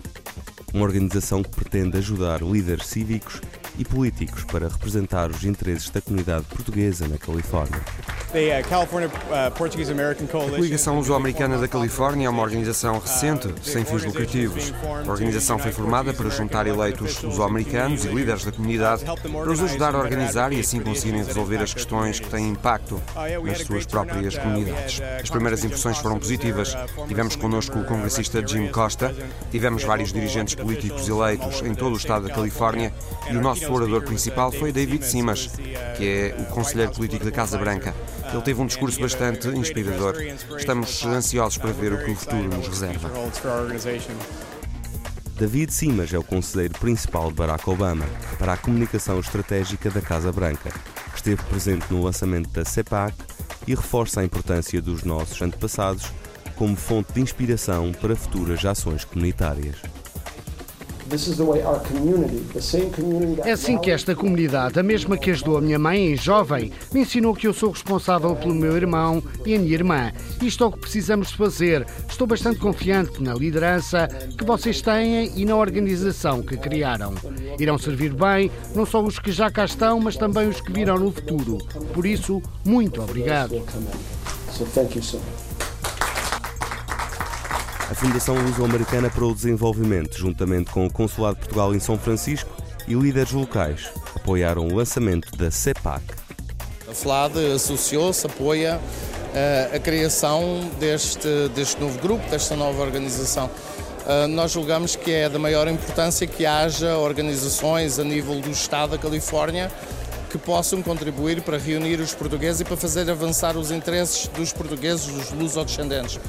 uma 0.75 0.83
organização 0.83 1.45
que 1.45 1.51
pretende 1.51 1.99
ajudar 1.99 2.43
líderes 2.43 2.89
cívicos 2.89 3.41
e 3.79 3.85
políticos 3.85 4.43
para 4.43 4.67
representar 4.67 5.31
os 5.31 5.45
interesses 5.45 5.91
da 5.91 6.01
comunidade 6.01 6.45
portuguesa 6.47 7.07
na 7.07 7.19
Califórnia. 7.19 7.81
Uh, 8.29 8.53
a 9.33 10.51
Coligação 10.51 10.97
Luso-Americana 10.97 11.57
da 11.57 11.67
Califórnia 11.67 12.27
é 12.27 12.31
uma 12.31 12.43
organização 12.43 12.99
recente, 12.99 13.49
sem 13.63 13.87
fins 13.87 14.05
lucrativos. 14.05 14.75
A 15.07 15.11
organização 15.11 15.59
foi 15.59 15.73
formada 15.73 16.13
para 16.13 16.29
juntar 16.29 16.67
eleitos 16.67 17.23
luso-americanos 17.23 18.05
e 18.05 18.09
líderes 18.09 18.45
da 18.45 18.53
comunidade 18.53 19.03
para 19.05 19.51
os 19.51 19.63
ajudar 19.63 19.95
a 19.95 19.99
organizar 19.99 20.53
e 20.53 20.61
assim 20.61 20.79
conseguirem 20.79 21.25
resolver 21.25 21.57
as 21.57 21.73
questões 21.73 22.21
que 22.21 22.29
têm 22.29 22.51
impacto 22.51 23.01
nas 23.43 23.63
suas 23.63 23.87
próprias 23.87 24.37
comunidades. 24.37 25.01
As 25.23 25.31
primeiras 25.31 25.65
impressões 25.65 25.97
foram 25.97 26.19
positivas. 26.19 26.77
Tivemos 27.07 27.35
connosco 27.35 27.79
o 27.79 27.85
congressista 27.85 28.47
Jim 28.47 28.69
Costa, 28.69 29.15
tivemos 29.51 29.85
vários 29.85 30.13
dirigentes 30.13 30.55
políticos 30.55 31.09
eleitos 31.09 31.63
em 31.63 31.75
todo 31.75 31.95
o 31.95 31.97
estado 31.97 32.29
da 32.29 32.35
Califórnia 32.35 32.93
e 33.31 33.37
o 33.39 33.41
nosso 33.41 33.73
orador 33.73 34.03
principal 34.03 34.53
foi 34.53 34.71
David 34.71 35.03
Simas, 35.07 35.49
que 35.97 36.07
é 36.07 36.37
o 36.39 36.45
conselheiro 36.53 36.93
político 36.93 37.25
da 37.25 37.31
Casa 37.31 37.57
Branca. 37.57 37.95
Ele 38.33 38.43
teve 38.43 38.61
um 38.61 38.67
discurso 38.67 39.01
bastante 39.01 39.49
inspirador. 39.49 40.17
Estamos 40.57 41.05
ansiosos 41.05 41.59
para 41.59 41.73
ver 41.73 41.93
o 41.93 42.05
que 42.05 42.11
o 42.11 42.17
futuro 42.17 42.45
nos 42.45 42.69
reserva. 42.69 43.11
David 45.37 45.73
Simas 45.73 46.13
é 46.13 46.19
o 46.19 46.23
conselheiro 46.25 46.75
principal 46.79 47.29
de 47.29 47.35
Barack 47.35 47.69
Obama 47.71 48.05
para 48.39 48.55
a 48.55 48.57
comunicação 48.57 49.21
estratégica 49.21 49.91
da 49.91 50.01
Casa 50.01 50.33
Branca. 50.33 50.73
Esteve 51.15 51.43
presente 51.45 51.87
no 51.91 52.03
lançamento 52.03 52.51
da 52.51 52.65
CEPAC 52.65 53.15
e 53.67 53.75
reforça 53.75 54.21
a 54.21 54.25
importância 54.25 54.83
dos 54.83 55.05
nossos 55.05 55.41
antepassados 55.41 56.13
como 56.57 56.75
fonte 56.75 57.13
de 57.13 57.21
inspiração 57.21 57.93
para 57.93 58.17
futuras 58.17 58.65
ações 58.65 59.05
comunitárias. 59.05 59.77
É 63.45 63.53
assim 63.53 63.79
que 63.79 63.91
esta 63.91 64.15
comunidade, 64.15 64.79
a 64.79 64.83
mesma 64.83 65.17
que 65.17 65.31
ajudou 65.31 65.57
a 65.57 65.61
minha 65.61 65.79
mãe 65.79 66.13
em 66.13 66.17
jovem, 66.17 66.73
me 66.93 67.01
ensinou 67.01 67.35
que 67.35 67.47
eu 67.47 67.53
sou 67.53 67.71
responsável 67.71 68.37
pelo 68.37 68.55
meu 68.55 68.77
irmão 68.77 69.23
e 69.45 69.55
a 69.55 69.59
minha 69.59 69.73
irmã. 69.73 70.13
Isto 70.43 70.65
é 70.65 70.67
o 70.67 70.73
que 70.73 70.81
precisamos 70.81 71.29
de 71.29 71.37
fazer. 71.37 71.87
Estou 72.09 72.27
bastante 72.27 72.59
confiante 72.59 73.23
na 73.23 73.35
liderança 73.35 74.09
que 74.37 74.45
vocês 74.45 74.81
têm 74.83 75.33
e 75.35 75.45
na 75.45 75.57
organização 75.57 76.43
que 76.43 76.57
criaram. 76.57 77.15
Irão 77.59 77.79
servir 77.79 78.13
bem 78.13 78.51
não 78.75 78.85
só 78.85 79.03
os 79.03 79.19
que 79.19 79.33
já 79.33 79.51
cá 79.51 79.65
estão, 79.65 80.01
mas 80.01 80.17
também 80.17 80.49
os 80.49 80.61
que 80.61 80.73
virão 80.73 80.99
no 80.99 81.11
futuro. 81.11 81.59
Por 81.93 82.07
isso, 82.07 82.43
muito 82.65 83.01
obrigado. 83.03 83.63
A 87.91 87.95
Fundação 87.95 88.35
Luso-Americana 88.35 89.09
para 89.09 89.25
o 89.25 89.35
Desenvolvimento, 89.35 90.19
juntamente 90.19 90.71
com 90.71 90.85
o 90.85 90.93
Consulado 90.93 91.37
de 91.37 91.41
Portugal 91.41 91.75
em 91.75 91.81
São 91.81 91.99
Francisco 91.99 92.51
e 92.87 92.93
líderes 92.93 93.33
locais, 93.33 93.89
apoiaram 94.15 94.69
o 94.69 94.75
lançamento 94.75 95.35
da 95.39 95.51
CEPAC. 95.51 96.03
A 96.87 96.93
FLAD 96.93 97.55
associou-se, 97.55 98.27
apoia 98.27 98.79
uh, 98.79 99.75
a 99.75 99.79
criação 99.79 100.71
deste, 100.79 101.49
deste 101.55 101.81
novo 101.81 101.99
grupo, 101.99 102.29
desta 102.29 102.55
nova 102.55 102.83
organização. 102.83 103.47
Uh, 103.47 104.29
nós 104.29 104.53
julgamos 104.53 104.95
que 104.95 105.11
é 105.11 105.29
da 105.31 105.39
maior 105.39 105.67
importância 105.67 106.27
que 106.27 106.45
haja 106.45 106.99
organizações 106.99 107.99
a 107.99 108.05
nível 108.05 108.39
do 108.39 108.51
Estado 108.51 108.91
da 108.91 108.99
Califórnia 108.99 109.73
que 110.29 110.37
possam 110.37 110.83
contribuir 110.83 111.41
para 111.41 111.57
reunir 111.57 112.01
os 112.01 112.15
portugueses 112.15 112.61
e 112.61 112.65
para 112.65 112.77
fazer 112.77 113.11
avançar 113.11 113.57
os 113.57 113.71
interesses 113.71 114.29
dos 114.29 114.53
portugueses, 114.53 115.07
dos 115.07 115.31
luso-descendentes. 115.31 116.21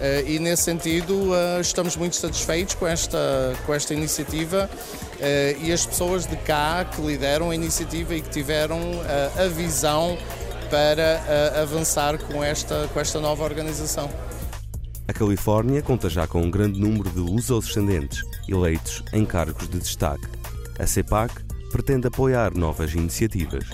Eh, 0.00 0.24
e 0.26 0.38
nesse 0.38 0.64
sentido 0.64 1.34
eh, 1.34 1.60
estamos 1.60 1.96
muito 1.96 2.16
satisfeitos 2.16 2.74
com 2.74 2.86
esta, 2.86 3.18
com 3.64 3.72
esta 3.72 3.94
iniciativa 3.94 4.68
eh, 5.20 5.56
e 5.60 5.72
as 5.72 5.86
pessoas 5.86 6.26
de 6.26 6.36
cá 6.36 6.84
que 6.84 7.00
lideram 7.00 7.50
a 7.50 7.54
iniciativa 7.54 8.14
e 8.14 8.20
que 8.20 8.28
tiveram 8.28 8.80
a 9.38 9.48
visão 9.48 10.18
para 10.70 11.22
avançar 11.62 12.18
com 12.18 12.42
esta, 12.42 12.88
com 12.92 13.00
esta 13.00 13.20
nova 13.20 13.44
organização. 13.44 14.10
A 15.08 15.12
Califórnia 15.12 15.80
conta 15.80 16.10
já 16.10 16.26
com 16.26 16.42
um 16.42 16.50
grande 16.50 16.80
número 16.80 17.08
de 17.10 17.20
luso-descendentes 17.20 18.24
eleitos 18.48 19.02
em 19.12 19.24
cargos 19.24 19.68
de 19.68 19.78
destaque. 19.78 20.26
A 20.78 20.86
CEPAC 20.86 21.32
pretende 21.70 22.08
apoiar 22.08 22.54
novas 22.54 22.92
iniciativas. 22.92 23.64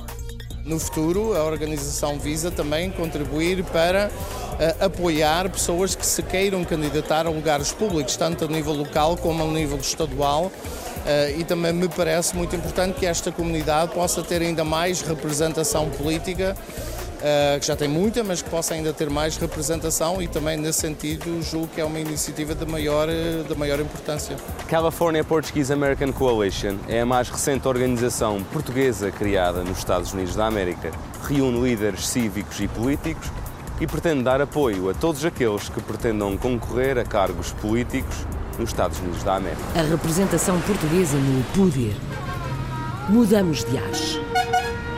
No 0.64 0.78
futuro, 0.78 1.36
a 1.36 1.42
organização 1.42 2.18
visa 2.18 2.50
também 2.50 2.90
contribuir 2.90 3.64
para 3.64 4.08
uh, 4.08 4.84
apoiar 4.84 5.50
pessoas 5.50 5.96
que 5.96 6.06
se 6.06 6.22
queiram 6.22 6.64
candidatar 6.64 7.26
a 7.26 7.30
lugares 7.30 7.72
públicos, 7.72 8.16
tanto 8.16 8.44
a 8.44 8.48
nível 8.48 8.72
local 8.72 9.16
como 9.16 9.42
a 9.42 9.46
nível 9.46 9.78
estadual, 9.78 10.52
Uh, 11.02 11.40
e 11.40 11.42
também 11.42 11.72
me 11.72 11.88
parece 11.88 12.36
muito 12.36 12.54
importante 12.54 13.00
que 13.00 13.06
esta 13.06 13.32
comunidade 13.32 13.92
possa 13.92 14.22
ter 14.22 14.40
ainda 14.40 14.62
mais 14.62 15.00
representação 15.00 15.90
política, 15.90 16.56
que 17.60 17.66
já 17.66 17.76
tem 17.76 17.88
muita, 17.88 18.24
mas 18.24 18.42
que 18.42 18.50
possa 18.50 18.74
ainda 18.74 18.92
ter 18.92 19.08
mais 19.08 19.36
representação 19.36 20.20
e 20.20 20.28
também 20.28 20.56
nesse 20.56 20.80
sentido 20.80 21.42
julgo 21.42 21.68
que 21.68 21.80
é 21.80 21.84
uma 21.84 21.98
iniciativa 21.98 22.54
de 22.54 22.66
maior, 22.66 23.08
de 23.08 23.54
maior 23.54 23.80
importância. 23.80 24.36
California 24.68 25.22
Portuguese 25.22 25.72
American 25.72 26.12
Coalition 26.12 26.76
é 26.88 27.00
a 27.00 27.06
mais 27.06 27.28
recente 27.28 27.66
organização 27.68 28.42
portuguesa 28.44 29.10
criada 29.10 29.62
nos 29.62 29.78
Estados 29.78 30.12
Unidos 30.12 30.34
da 30.34 30.46
América. 30.46 30.90
Reúne 31.28 31.60
líderes 31.62 32.08
cívicos 32.08 32.60
e 32.60 32.68
políticos 32.68 33.30
e 33.80 33.86
pretende 33.86 34.22
dar 34.22 34.40
apoio 34.40 34.90
a 34.90 34.94
todos 34.94 35.24
aqueles 35.24 35.68
que 35.68 35.80
pretendam 35.80 36.36
concorrer 36.36 36.98
a 36.98 37.04
cargos 37.04 37.52
políticos 37.52 38.26
nos 38.58 38.70
Estados 38.70 38.98
Unidos 39.00 39.22
da 39.22 39.36
América. 39.36 39.62
A 39.74 39.82
representação 39.82 40.60
portuguesa 40.60 41.16
no 41.16 41.42
poder. 41.54 41.96
Mudamos 43.08 43.64
de 43.64 43.78
ares. 43.78 44.31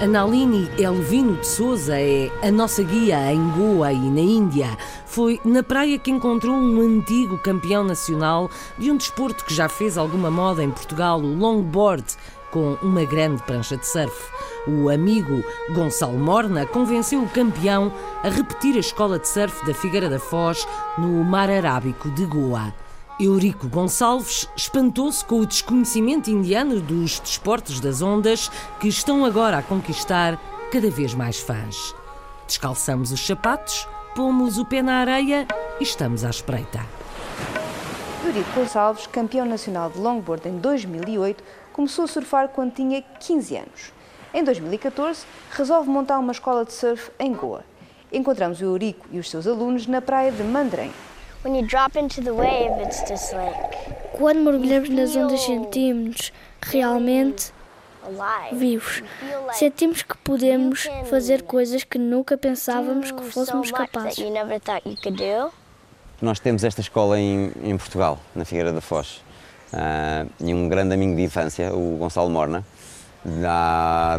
Analini 0.04 0.70
Elvino 0.78 1.36
de 1.36 1.46
Souza 1.46 1.98
é 1.98 2.30
a 2.46 2.50
nossa 2.50 2.82
guia 2.82 3.32
em 3.32 3.48
Goa 3.52 3.90
e 3.90 4.10
na 4.10 4.20
Índia. 4.20 4.76
Foi 5.06 5.40
na 5.42 5.62
praia 5.62 5.98
que 5.98 6.10
encontrou 6.10 6.54
um 6.54 6.78
antigo 6.78 7.38
campeão 7.38 7.82
nacional 7.82 8.50
de 8.76 8.90
um 8.90 8.98
desporto 8.98 9.46
que 9.46 9.54
já 9.54 9.66
fez 9.66 9.96
alguma 9.96 10.30
moda 10.30 10.62
em 10.62 10.70
Portugal, 10.70 11.18
o 11.18 11.34
longboard, 11.34 12.04
com 12.50 12.76
uma 12.82 13.02
grande 13.06 13.42
prancha 13.44 13.78
de 13.78 13.86
surf. 13.86 14.30
O 14.68 14.90
amigo 14.90 15.42
Gonçalo 15.70 16.18
Morna 16.18 16.66
convenceu 16.66 17.22
o 17.22 17.28
campeão 17.30 17.90
a 18.22 18.28
repetir 18.28 18.76
a 18.76 18.80
escola 18.80 19.18
de 19.18 19.26
surf 19.26 19.64
da 19.64 19.72
Figueira 19.72 20.10
da 20.10 20.18
Foz 20.18 20.68
no 20.98 21.24
Mar 21.24 21.48
Arábico 21.48 22.10
de 22.10 22.26
Goa. 22.26 22.74
Eurico 23.18 23.68
Gonçalves 23.68 24.48
espantou-se 24.56 25.24
com 25.24 25.38
o 25.38 25.46
desconhecimento 25.46 26.30
indiano 26.30 26.80
dos 26.80 27.20
desportos 27.20 27.78
das 27.78 28.02
ondas 28.02 28.50
que 28.80 28.88
estão 28.88 29.24
agora 29.24 29.58
a 29.58 29.62
conquistar 29.62 30.36
cada 30.72 30.90
vez 30.90 31.14
mais 31.14 31.38
fãs. 31.38 31.94
Descalçamos 32.44 33.12
os 33.12 33.24
sapatos, 33.24 33.86
pomos 34.16 34.58
o 34.58 34.64
pé 34.64 34.82
na 34.82 34.94
areia 34.94 35.46
e 35.78 35.84
estamos 35.84 36.24
à 36.24 36.30
espreita. 36.30 36.80
Eurico 38.24 38.50
Gonçalves, 38.52 39.06
campeão 39.06 39.46
nacional 39.46 39.90
de 39.90 39.98
longboard 40.00 40.48
em 40.48 40.58
2008, 40.58 41.44
começou 41.72 42.06
a 42.06 42.08
surfar 42.08 42.48
quando 42.48 42.74
tinha 42.74 43.00
15 43.00 43.56
anos. 43.56 43.92
Em 44.32 44.42
2014, 44.42 45.24
resolve 45.52 45.88
montar 45.88 46.18
uma 46.18 46.32
escola 46.32 46.64
de 46.64 46.72
surf 46.72 47.12
em 47.20 47.32
Goa. 47.32 47.64
Encontramos 48.12 48.60
o 48.60 48.64
Eurico 48.64 49.06
e 49.12 49.20
os 49.20 49.30
seus 49.30 49.46
alunos 49.46 49.86
na 49.86 50.02
praia 50.02 50.32
de 50.32 50.42
Mandrém, 50.42 50.90
When 51.44 51.54
you 51.54 51.66
drop 51.66 51.94
into 51.94 52.22
the 52.22 52.32
wave, 52.32 52.80
it's 52.80 53.06
just 53.06 53.34
like 53.34 53.54
Quando 54.16 54.40
mergulhamos 54.40 54.88
nas 54.88 55.14
ondas, 55.14 55.42
sentimos 55.42 56.32
realmente 56.62 57.52
vivos. 58.50 59.02
Sentimos 59.52 60.02
que 60.02 60.16
podemos 60.18 60.88
fazer 61.10 61.42
coisas 61.42 61.84
que 61.84 61.98
nunca 61.98 62.38
pensávamos 62.38 63.10
que 63.10 63.22
fôssemos 63.24 63.70
capazes. 63.70 64.24
Nós 66.22 66.40
temos 66.40 66.64
esta 66.64 66.80
escola 66.80 67.20
em, 67.20 67.52
em 67.62 67.76
Portugal, 67.76 68.18
na 68.34 68.46
Figueira 68.46 68.72
da 68.72 68.80
Foz. 68.80 69.22
Uh, 69.70 70.30
e 70.40 70.54
um 70.54 70.66
grande 70.66 70.94
amigo 70.94 71.14
de 71.14 71.22
infância, 71.24 71.74
o 71.74 71.98
Gonçalo 71.98 72.30
Morna, 72.30 72.64
há 73.46 74.18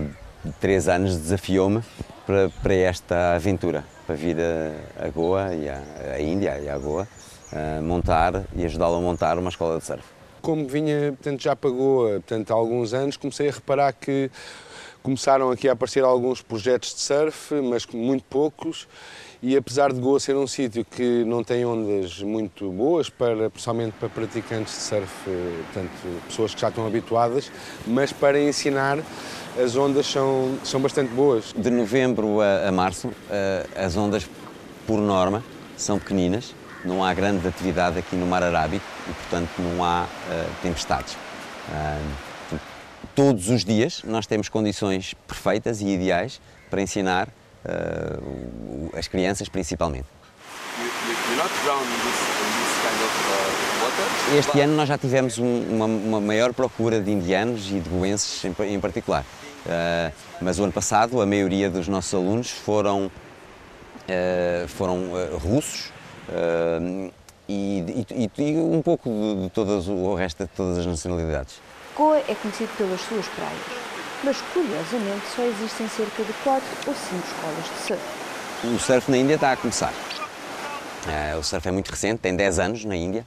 três 0.59 0.87
anos 0.87 1.17
desafiou-me 1.17 1.81
para, 2.27 2.51
para 2.61 2.75
esta 2.75 3.33
aventura 3.33 3.94
para 4.05 4.15
vir 4.15 4.37
a, 4.39 5.05
a 5.05 5.09
Goa 5.09 5.53
e 5.53 5.67
a, 5.67 5.81
a, 6.13 6.19
Índia 6.19 6.59
e 6.59 6.69
a 6.69 6.77
Goa 6.77 7.07
a 7.51 7.81
montar 7.81 8.45
e 8.55 8.65
ajudá-lo 8.65 8.95
a 8.95 9.01
montar 9.01 9.37
uma 9.37 9.49
escola 9.49 9.79
de 9.79 9.85
surf. 9.85 10.03
Como 10.41 10.67
vinha 10.67 11.13
portanto, 11.13 11.41
já 11.41 11.55
para 11.55 11.69
Goa 11.69 12.11
portanto, 12.13 12.51
há 12.51 12.55
alguns 12.55 12.93
anos, 12.93 13.17
comecei 13.17 13.49
a 13.49 13.51
reparar 13.51 13.93
que 13.93 14.29
começaram 15.01 15.51
aqui 15.51 15.69
a 15.69 15.73
aparecer 15.73 16.03
alguns 16.03 16.41
projetos 16.41 16.93
de 16.93 17.01
surf, 17.01 17.53
mas 17.61 17.85
muito 17.87 18.23
poucos, 18.29 18.87
e 19.45 19.55
apesar 19.55 19.93
de 19.93 19.99
Goa 19.99 20.19
ser 20.19 20.35
um 20.35 20.47
sítio 20.47 20.83
que 20.83 21.23
não 21.23 21.43
tem 21.43 21.63
ondas 21.63 22.19
muito 22.23 22.71
boas, 22.71 23.11
para, 23.11 23.47
principalmente 23.47 23.93
para 23.99 24.09
praticantes 24.09 24.73
de 24.73 24.81
surf, 24.81 25.13
portanto, 25.65 25.91
pessoas 26.27 26.55
que 26.55 26.61
já 26.61 26.69
estão 26.69 26.87
habituadas, 26.87 27.51
mas 27.85 28.11
para 28.11 28.41
ensinar 28.41 28.97
as 29.63 29.75
ondas 29.75 30.07
são, 30.07 30.57
são 30.63 30.81
bastante 30.81 31.13
boas. 31.13 31.53
De 31.55 31.69
novembro 31.69 32.41
a, 32.41 32.69
a 32.69 32.71
março, 32.71 33.07
uh, 33.07 33.13
as 33.75 33.95
ondas, 33.95 34.27
por 34.87 34.97
norma, 34.97 35.43
são 35.77 35.99
pequeninas, 35.99 36.55
não 36.83 37.03
há 37.03 37.13
grande 37.13 37.47
atividade 37.47 37.99
aqui 37.99 38.15
no 38.15 38.25
Mar 38.25 38.41
Arábico 38.41 38.83
e, 39.07 39.13
portanto, 39.13 39.51
não 39.59 39.83
há 39.83 40.05
uh, 40.05 40.61
tempestades. 40.63 41.15
Todos 43.13 43.49
os 43.49 43.63
dias 43.63 44.01
nós 44.03 44.25
temos 44.25 44.49
condições 44.49 45.13
perfeitas 45.27 45.81
e 45.81 45.87
ideais 45.89 46.41
para 46.67 46.81
ensinar 46.81 47.29
as 48.97 49.07
crianças, 49.07 49.49
principalmente. 49.49 50.05
Este 54.37 54.59
ano 54.59 54.75
nós 54.75 54.87
já 54.89 54.97
tivemos 54.97 55.37
um, 55.37 55.61
uma, 55.69 55.85
uma, 55.85 56.21
maior 56.21 56.53
procura 56.53 56.99
de 56.99 57.11
indianos 57.11 57.69
e 57.69 57.79
de 57.79 57.89
goenses 57.89 58.43
em, 58.43 58.73
em 58.73 58.79
particular. 58.79 59.23
Uh, 59.65 60.13
mas 60.41 60.59
o 60.59 60.63
ano 60.63 60.73
passado 60.73 61.21
a 61.21 61.25
maioria 61.25 61.69
dos 61.69 61.87
nossos 61.87 62.13
alunos 62.13 62.51
foram, 62.51 63.05
uh, 63.05 64.67
foram 64.67 65.11
uh, 65.11 65.37
russos 65.37 65.91
e, 67.47 68.07
e, 68.11 68.31
e, 68.37 68.57
um 68.57 68.81
pouco 68.81 69.09
de, 69.09 69.43
de 69.43 69.49
todas, 69.49 69.87
o 69.87 70.15
resto 70.15 70.43
de 70.43 70.49
todas 70.49 70.79
as 70.79 70.85
nacionalidades. 70.85 71.61
Goa 71.95 72.17
é 72.17 72.35
conhecido 72.35 72.75
pelas 72.77 72.99
suas 73.01 73.27
praias, 73.27 73.84
mas 74.23 74.37
curiosamente 74.53 75.25
só 75.35 75.43
existem 75.43 75.87
cerca 75.87 76.23
de 76.23 76.33
4 76.43 76.63
ou 76.87 76.93
5 76.93 77.15
escolas 77.15 77.63
de 77.63 77.87
surf. 77.87 78.03
O 78.63 78.79
surf 78.79 79.11
na 79.11 79.17
Índia 79.17 79.35
está 79.35 79.51
a 79.51 79.57
começar. 79.57 79.93
o 81.37 81.43
surf 81.43 81.67
é 81.67 81.71
muito 81.71 81.89
recente, 81.89 82.19
tem 82.19 82.35
10 82.35 82.59
anos 82.59 82.85
na 82.85 82.95
Índia. 82.95 83.25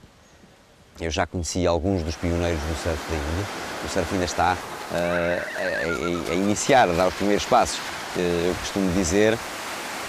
Eu 1.01 1.11
já 1.11 1.27
conheci 1.27 1.66
alguns 1.66 2.03
dos 2.03 2.16
pioneiros 2.16 2.61
do 2.61 2.83
surf 2.83 2.98
da 3.09 3.16
Índia. 3.16 3.46
O 3.85 3.88
surf 3.88 4.12
ainda 4.12 4.24
está 4.24 4.57
a, 4.92 6.31
a, 6.33 6.35
iniciar, 6.35 6.88
a 6.88 6.92
dar 6.92 7.09
os 7.09 7.14
primeiros 7.14 7.44
passos. 7.44 7.79
Eu 8.16 8.55
costumo 8.57 8.92
dizer 8.92 9.38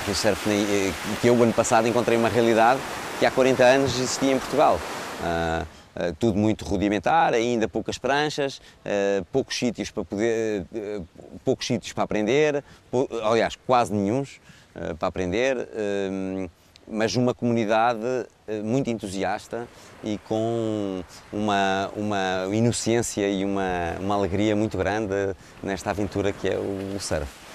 que 0.06 0.12
o 0.12 0.16
surf, 0.16 0.50
que 1.22 1.28
eu 1.28 1.44
ano 1.44 1.54
passado 1.54 1.88
encontrei 1.88 2.18
uma 2.18 2.30
realidade 2.30 2.80
que 3.20 3.26
há 3.26 3.32
40 3.32 3.64
anos 3.64 3.96
existia 3.96 4.32
em 4.32 4.40
Portugal. 4.40 4.80
Uh, 6.00 6.16
tudo 6.18 6.38
muito 6.38 6.64
rudimentar, 6.64 7.34
ainda 7.34 7.68
poucas 7.68 7.98
pranchas, 7.98 8.58
uh, 8.58 9.26
poucos 9.34 9.58
sítios 9.58 9.92
para 9.92 10.06
poder, 10.06 10.62
uh, 10.72 11.06
poucos 11.44 11.68
sítios 11.68 11.92
para 11.92 12.06
aprender, 12.06 12.64
aliás, 13.24 13.58
quase 13.68 13.94
nenhums 13.94 14.40
para 14.98 15.10
aprender 15.10 15.68
mas 16.90 17.16
uma 17.16 17.34
comunidade 17.34 18.26
eh, 18.48 18.62
muito 18.62 18.90
entusiasta 18.90 19.68
e 20.04 20.18
com 20.28 21.04
uma, 21.32 21.92
uma 21.96 22.56
inocência 22.56 23.30
e 23.30 23.46
uma, 23.46 23.96
uma 24.00 24.16
alegria 24.16 24.56
muito 24.56 24.78
grande 24.78 25.14
nesta 25.62 25.92
aventura 25.92 26.34
que 26.34 26.50
é 26.50 26.58
o 26.58 27.00
surf. 27.00 27.49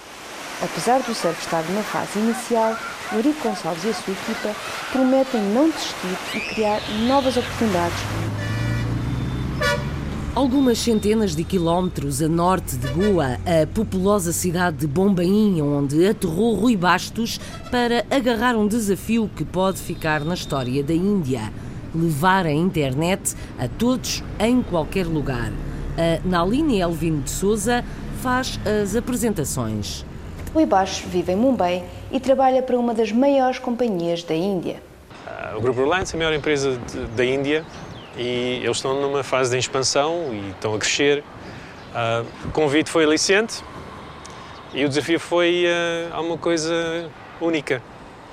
Apesar 0.61 0.99
do 1.01 1.13
surf 1.13 1.39
estar 1.41 1.63
numa 1.63 1.83
fase 1.83 2.17
inicial, 2.19 2.77
Eurico 3.13 3.49
Gonçalves 3.49 3.83
e 3.83 3.89
a 3.89 3.93
sua 3.93 4.13
equipa 4.13 4.55
prometem 4.91 5.41
não 5.53 5.69
desistir 5.69 6.17
e 6.33 6.39
criar 6.39 6.81
novas 7.07 7.37
oportunidades 7.37 7.99
Algumas 10.35 10.79
centenas 10.79 11.33
de 11.33 11.45
quilómetros 11.45 12.21
a 12.21 12.27
norte 12.27 12.75
de 12.75 12.89
Goa, 12.89 13.39
a 13.45 13.65
populosa 13.73 14.33
cidade 14.33 14.79
de 14.79 14.85
Bombaim, 14.85 15.61
onde 15.61 16.05
aterrou 16.05 16.55
Rui 16.55 16.75
Bastos 16.75 17.39
para 17.71 18.05
agarrar 18.11 18.53
um 18.57 18.67
desafio 18.67 19.31
que 19.33 19.45
pode 19.45 19.79
ficar 19.79 20.25
na 20.25 20.33
história 20.33 20.83
da 20.83 20.93
Índia: 20.93 21.53
levar 21.95 22.45
a 22.45 22.51
internet 22.51 23.33
a 23.57 23.69
todos 23.69 24.21
em 24.37 24.61
qualquer 24.61 25.05
lugar. 25.05 25.53
A 25.97 26.27
Nalini 26.27 26.81
Elvino 26.81 27.21
de 27.21 27.31
Souza 27.31 27.81
faz 28.21 28.59
as 28.65 28.93
apresentações. 28.93 30.05
Bastos 30.63 30.99
vive 30.99 31.33
em 31.33 31.35
Mumbai 31.35 31.83
e 32.11 32.19
trabalha 32.19 32.61
para 32.61 32.77
uma 32.77 32.93
das 32.93 33.11
maiores 33.11 33.57
companhias 33.57 34.23
da 34.23 34.35
Índia. 34.35 34.81
o 35.57 35.59
Grupo 35.59 35.81
Reliance 35.81 36.13
é 36.13 36.15
a 36.15 36.19
maior 36.19 36.33
empresa 36.33 36.77
de, 36.77 36.99
da 37.07 37.25
Índia 37.25 37.65
e 38.15 38.61
eles 38.63 38.77
estão 38.77 39.01
numa 39.01 39.23
fase 39.23 39.51
de 39.51 39.57
expansão 39.57 40.33
e 40.33 40.51
estão 40.51 40.73
a 40.73 40.77
crescer. 40.77 41.23
Uh, 41.95 42.47
o 42.47 42.51
convite 42.51 42.89
foi 42.89 43.03
aliciente 43.03 43.63
e 44.73 44.85
o 44.85 44.89
desafio 44.89 45.19
foi 45.19 45.65
uh, 45.65 46.21
uma 46.21 46.37
coisa 46.37 47.09
única. 47.41 47.81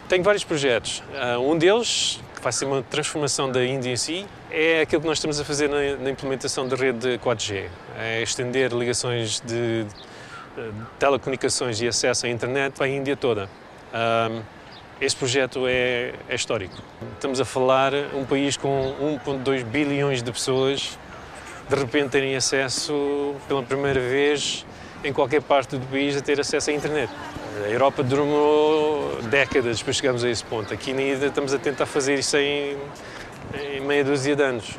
Tenho 0.08 0.22
vários 0.22 0.44
projetos. 0.44 1.02
Uh, 1.10 1.40
um 1.40 1.56
deles, 1.56 2.20
que 2.34 2.42
vai 2.42 2.52
ser 2.52 2.64
uma 2.64 2.82
transformação 2.82 3.50
da 3.50 3.64
Índia 3.64 3.90
em 3.90 3.96
si, 3.96 4.26
é 4.50 4.80
aquilo 4.82 5.00
que 5.00 5.08
nós 5.08 5.18
estamos 5.18 5.40
a 5.40 5.44
fazer 5.44 5.68
na, 5.68 5.96
na 5.96 6.10
implementação 6.10 6.68
da 6.68 6.76
rede 6.76 7.18
4G. 7.18 7.66
É 7.98 8.22
estender 8.22 8.72
ligações 8.72 9.40
de, 9.40 9.84
de 9.84 10.11
telecomunicações 10.98 11.80
e 11.80 11.88
acesso 11.88 12.26
à 12.26 12.28
internet 12.28 12.74
para 12.74 12.86
a 12.86 12.88
Índia 12.88 13.16
toda. 13.16 13.48
Este 15.00 15.18
projeto 15.18 15.66
é, 15.66 16.12
é, 16.28 16.34
histórico. 16.34 16.76
Estamos 17.14 17.40
a 17.40 17.44
falar 17.44 17.92
um 18.14 18.24
país 18.24 18.56
com 18.56 18.94
1,2 19.26 19.64
bilhões 19.64 20.22
de 20.22 20.30
pessoas 20.30 20.96
de 21.68 21.74
repente 21.74 22.10
terem 22.10 22.36
acesso 22.36 23.34
pela 23.48 23.62
primeira 23.64 23.98
vez 23.98 24.64
em 25.02 25.12
qualquer 25.12 25.42
parte 25.42 25.76
do 25.76 25.86
país 25.86 26.16
a 26.16 26.20
ter 26.20 26.38
acesso 26.38 26.70
à 26.70 26.72
internet. 26.72 27.12
A 27.64 27.68
Europa 27.68 28.04
demorou 28.04 29.20
décadas 29.22 29.82
para 29.82 29.92
chegarmos 29.92 30.22
a 30.22 30.30
esse 30.30 30.44
ponto. 30.44 30.72
Aqui 30.72 30.92
ainda 30.92 31.26
estamos 31.26 31.52
a 31.52 31.58
tentar 31.58 31.86
fazer 31.86 32.18
isso 32.18 32.36
em, 32.36 32.76
em 33.74 33.80
meia 33.80 34.04
dúzia 34.04 34.36
de 34.36 34.42
anos. 34.42 34.78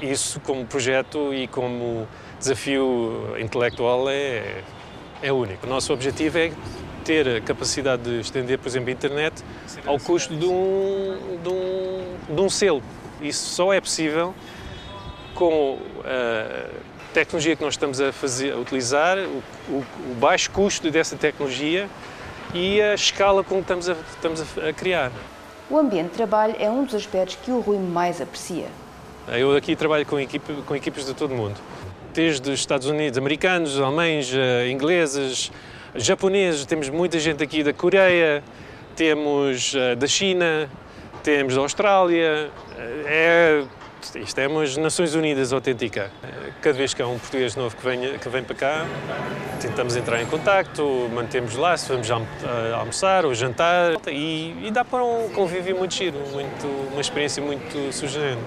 Isso 0.00 0.40
como 0.40 0.64
projeto 0.64 1.34
e 1.34 1.46
como 1.46 2.08
desafio 2.38 3.36
intelectual 3.38 4.08
é, 4.08 4.62
é 5.22 5.32
único. 5.32 5.66
O 5.66 5.70
nosso 5.70 5.92
objetivo 5.92 6.38
é 6.38 6.52
ter 7.04 7.36
a 7.36 7.40
capacidade 7.40 8.02
de 8.02 8.20
estender, 8.20 8.58
por 8.58 8.68
exemplo, 8.68 8.90
a 8.90 8.92
internet 8.92 9.42
ao 9.86 9.98
custo 9.98 10.36
de 10.36 10.44
um, 10.44 11.38
de 11.42 11.48
um, 11.48 12.34
de 12.34 12.40
um 12.40 12.50
selo. 12.50 12.82
Isso 13.20 13.54
só 13.54 13.72
é 13.72 13.80
possível 13.80 14.34
com 15.34 15.78
a 16.04 16.68
tecnologia 17.14 17.56
que 17.56 17.62
nós 17.62 17.74
estamos 17.74 18.00
a, 18.00 18.12
fazer, 18.12 18.52
a 18.52 18.56
utilizar, 18.58 19.18
o, 19.18 19.42
o, 19.70 19.84
o 20.10 20.14
baixo 20.20 20.50
custo 20.50 20.90
dessa 20.90 21.16
tecnologia 21.16 21.88
e 22.54 22.80
a 22.80 22.94
escala 22.94 23.42
com 23.42 23.56
que 23.56 23.60
estamos 23.62 23.88
a, 23.88 23.92
estamos 23.92 24.58
a 24.58 24.72
criar. 24.72 25.12
O 25.70 25.76
ambiente 25.76 26.10
de 26.10 26.14
trabalho 26.14 26.54
é 26.58 26.70
um 26.70 26.84
dos 26.84 26.94
aspectos 26.94 27.38
que 27.42 27.50
o 27.50 27.60
Rui 27.60 27.78
mais 27.78 28.20
aprecia. 28.20 28.66
Eu 29.28 29.54
aqui 29.54 29.76
trabalho 29.76 30.06
com, 30.06 30.18
equipe, 30.18 30.52
com 30.66 30.74
equipes 30.74 31.04
de 31.04 31.12
todo 31.12 31.32
o 31.32 31.36
mundo, 31.36 31.56
desde 32.18 32.50
os 32.50 32.58
Estados 32.58 32.88
Unidos, 32.88 33.16
americanos, 33.16 33.78
alemães, 33.78 34.34
eh, 34.34 34.68
ingleses, 34.72 35.52
japoneses, 35.94 36.66
temos 36.66 36.88
muita 36.88 37.20
gente 37.20 37.44
aqui 37.44 37.62
da 37.62 37.72
Coreia, 37.72 38.42
temos 38.96 39.72
eh, 39.72 39.94
da 39.94 40.08
China, 40.08 40.68
temos 41.22 41.54
da 41.54 41.60
Austrália, 41.60 42.50
eh, 42.76 43.62
é 43.62 44.18
isto 44.18 44.36
é 44.40 44.48
umas 44.48 44.76
Nações 44.76 45.14
Unidas 45.14 45.52
autêntica. 45.52 46.10
Cada 46.60 46.76
vez 46.76 46.92
que 46.92 47.00
há 47.00 47.06
um 47.06 47.20
português 47.20 47.54
novo 47.54 47.76
que 47.76 47.84
vem, 47.84 48.18
que 48.18 48.28
vem 48.28 48.42
para 48.42 48.54
cá, 48.56 48.86
tentamos 49.60 49.94
entrar 49.94 50.20
em 50.20 50.26
contacto, 50.26 51.08
mantemos 51.12 51.52
se 51.52 51.88
vamos 51.88 52.08
almoçar 52.76 53.24
ou 53.26 53.34
jantar 53.34 53.92
e, 54.08 54.66
e 54.66 54.70
dá 54.72 54.84
para 54.84 55.04
um 55.04 55.28
convívio 55.30 55.76
muito 55.76 55.94
giro, 55.94 56.18
muito, 56.32 56.66
uma 56.92 57.00
experiência 57.00 57.42
muito 57.42 57.92
sugerente. 57.92 58.42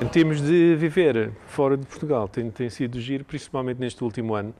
Em 0.00 0.08
termos 0.08 0.42
de 0.42 0.76
viver 0.76 1.32
fora 1.46 1.74
de 1.74 1.86
Portugal, 1.86 2.28
tem, 2.28 2.50
tem 2.50 2.68
sido 2.68 3.00
giro, 3.00 3.24
principalmente 3.24 3.78
neste 3.78 4.04
último 4.04 4.34
ano, 4.34 4.54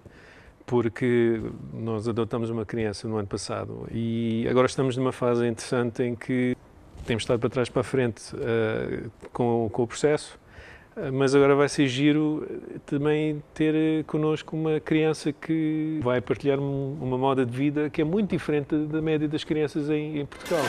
porque 0.65 1.41
nós 1.75 2.09
adotamos 2.09 2.49
uma 2.49 2.65
criança 2.65 3.07
no 3.07 3.19
ano 3.19 3.29
passado 3.29 3.87
e 3.93 4.47
agora 4.49 4.67
estamos 4.67 4.97
numa 4.97 5.13
fase 5.13 5.47
interessante 5.47 6.03
em 6.03 6.15
que 6.15 6.57
temos 7.05 7.23
estado 7.23 7.39
para 7.39 7.51
trás 7.51 7.69
para 7.69 7.81
a 7.83 7.85
frente 7.85 8.35
uh, 8.35 9.11
com, 9.31 9.69
com, 9.71 9.83
o 9.83 9.87
processo, 9.87 10.39
uh, 10.97 11.13
mas 11.13 11.35
agora 11.35 11.55
vai 11.55 11.69
ser 11.69 11.87
giro 11.87 12.47
também 12.87 13.43
ter 13.53 14.05
connosco 14.05 14.57
uma 14.57 14.81
criança 14.81 15.33
que 15.33 16.01
vai 16.03 16.19
partilhar 16.23 16.59
um, 16.59 16.97
uma 16.99 17.19
moda 17.19 17.45
de 17.45 17.55
vida 17.55 17.91
que 17.91 18.01
é 18.01 18.05
muito 18.05 18.31
diferente 18.31 18.75
da 18.75 19.03
média 19.03 19.29
das 19.29 19.45
crianças 19.45 19.91
em, 19.91 20.21
em 20.21 20.25
Portugal. 20.27 20.65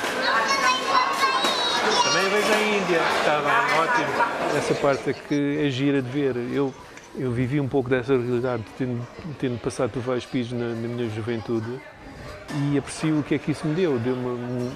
Também 2.18 2.32
vejo 2.32 2.52
a 2.52 2.62
Índia, 2.64 3.00
está 3.20 3.42
bem, 3.42 3.80
ótimo. 3.80 4.58
Essa 4.58 4.74
parte 4.74 5.10
é 5.12 5.14
que 5.14 5.60
é 5.64 5.70
gira 5.70 6.02
de 6.02 6.10
ver. 6.10 6.36
Eu, 6.52 6.74
eu 7.16 7.32
vivi 7.32 7.62
um 7.62 7.68
pouco 7.68 7.92
dessa 7.92 8.18
realidade, 8.18 8.64
tendo, 8.76 9.08
tendo 9.38 9.60
passado 9.60 9.92
por 9.92 10.02
vários 10.02 10.26
países 10.26 10.52
na, 10.52 10.70
na 10.70 10.88
minha 10.88 11.08
juventude 11.12 11.80
e 12.72 12.76
aprecio 12.76 13.20
o 13.20 13.24
que 13.24 13.36
é 13.36 13.38
que 13.38 13.52
isso 13.52 13.68
me 13.68 13.76
deu. 13.76 14.00
Deu 14.00 14.16
uma, 14.16 14.32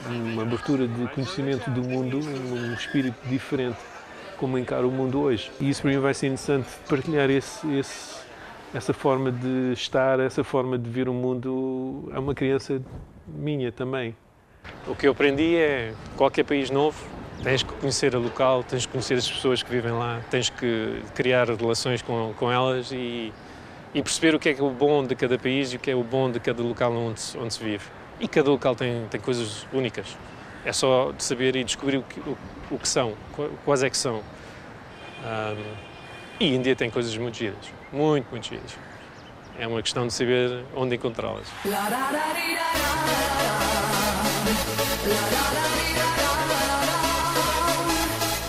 uma 0.08 0.44
abertura 0.44 0.88
de 0.88 1.08
conhecimento 1.08 1.68
do 1.72 1.82
mundo, 1.82 2.20
um 2.20 2.74
espírito 2.76 3.18
diferente 3.28 3.80
como 4.38 4.56
encaro 4.60 4.88
o 4.88 4.92
mundo 4.92 5.22
hoje. 5.22 5.52
E 5.60 5.68
isso 5.68 5.82
para 5.82 5.90
mim 5.90 5.98
vai 5.98 6.14
ser 6.14 6.28
interessante 6.28 6.70
partilhar 6.88 7.28
esse, 7.32 7.68
esse, 7.74 8.20
essa 8.72 8.94
forma 8.94 9.32
de 9.32 9.74
estar, 9.74 10.20
essa 10.20 10.44
forma 10.44 10.78
de 10.78 10.88
ver 10.88 11.10
o 11.10 11.14
mundo 11.14 12.08
a 12.14 12.20
uma 12.20 12.36
criança 12.36 12.80
minha 13.28 13.72
também. 13.72 14.16
O 14.86 14.94
que 14.94 15.08
eu 15.08 15.12
aprendi 15.12 15.56
é 15.56 15.96
qualquer 16.16 16.44
país 16.44 16.70
novo 16.70 17.04
tens 17.44 17.64
que 17.64 17.74
conhecer 17.74 18.16
a 18.16 18.20
local, 18.20 18.64
tens 18.64 18.86
que 18.86 18.92
conhecer 18.92 19.16
as 19.16 19.30
pessoas 19.30 19.64
que 19.64 19.72
vivem 19.72 19.92
lá, 19.92 20.22
tens 20.30 20.50
que 20.50 21.02
criar 21.16 21.50
relações 21.50 22.02
com, 22.02 22.34
com 22.38 22.52
elas 22.52 22.92
e 22.92 23.34
e 23.94 24.02
perceber 24.02 24.34
o 24.34 24.40
que 24.40 24.50
é, 24.50 24.54
que 24.54 24.62
é 24.62 24.64
o 24.64 24.70
bom 24.70 25.04
de 25.04 25.16
cada 25.16 25.38
país 25.38 25.74
e 25.74 25.76
o 25.76 25.80
que 25.80 25.92
é 25.92 25.96
o 25.96 26.04
bom 26.04 26.32
de 26.32 26.40
cada 26.40 26.64
local 26.64 26.94
onde 26.94 27.22
onde 27.38 27.54
se 27.54 27.64
vive. 27.64 27.86
E 28.20 28.28
cada 28.28 28.50
local 28.50 28.76
tem, 28.76 29.08
tem 29.10 29.20
coisas 29.20 29.68
únicas. 29.74 30.18
É 30.64 30.72
só 30.72 31.12
de 31.12 31.24
saber 31.24 31.56
e 31.56 31.64
descobrir 31.64 31.98
o 31.98 32.04
que, 32.04 32.20
o, 32.20 32.38
o 32.70 32.78
que 32.78 32.88
são, 32.88 33.16
quais 33.66 33.84
é 33.84 33.90
que 33.90 33.98
são. 33.98 34.22
Um, 35.24 35.92
e 36.40 36.56
Índia 36.56 36.76
tem 36.76 36.90
coisas 36.90 37.16
muito 37.18 37.38
giras, 37.38 37.74
muito, 37.92 38.30
muito 38.30 38.48
giras. 38.48 38.76
É 39.60 39.68
uma 39.68 39.82
questão 39.82 40.08
de 40.08 40.14
saber 40.14 40.64
onde 40.76 40.96
encontrá-las. 40.96 41.48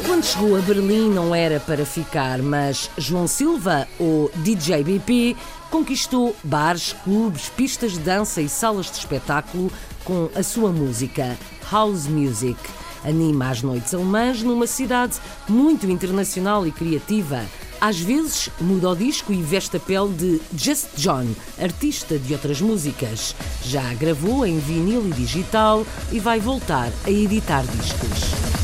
Quando 0.07 0.25
chegou 0.25 0.57
a 0.57 0.61
Berlim 0.61 1.11
não 1.11 1.35
era 1.35 1.61
para 1.61 1.87
ficar, 1.87 2.43
mas 2.43 2.91
João 2.99 3.27
Silva, 3.27 3.87
o 4.01 4.31
DJ 4.37 4.83
BP, 4.83 5.37
conquistou 5.71 6.35
bares, 6.43 6.95
clubes, 7.05 7.49
pistas 7.49 7.93
de 7.93 8.01
dança 8.01 8.41
e 8.43 8.49
salas 8.49 8.87
de 8.87 8.99
espetáculo 8.99 9.71
com 10.05 10.29
a 10.35 10.43
sua 10.43 10.73
música, 10.73 11.39
House 11.71 12.07
Music. 12.07 12.59
Anima 13.05 13.51
as 13.51 13.63
noites 13.63 13.95
alemãs 13.95 14.43
numa 14.43 14.67
cidade 14.67 15.19
muito 15.49 15.89
internacional 15.89 16.67
e 16.67 16.73
criativa. 16.73 17.45
Às 17.81 17.99
vezes 17.99 18.49
muda 18.61 18.91
o 18.91 18.97
disco 18.97 19.33
e 19.33 19.43
veste 19.43 19.77
a 19.77 19.81
pele 19.81 20.13
de 20.15 20.41
Just 20.57 20.91
John, 20.97 21.27
artista 21.61 22.19
de 22.19 22.33
outras 22.33 22.61
músicas. 22.61 23.35
Já 23.65 23.93
gravou 23.95 24.47
em 24.47 24.59
vinil 24.59 25.09
e 25.09 25.13
digital 25.13 25.85
e 26.13 26.21
vai 26.21 26.39
voltar 26.39 26.93
a 27.05 27.11
editar 27.11 27.65
discos. 27.67 28.62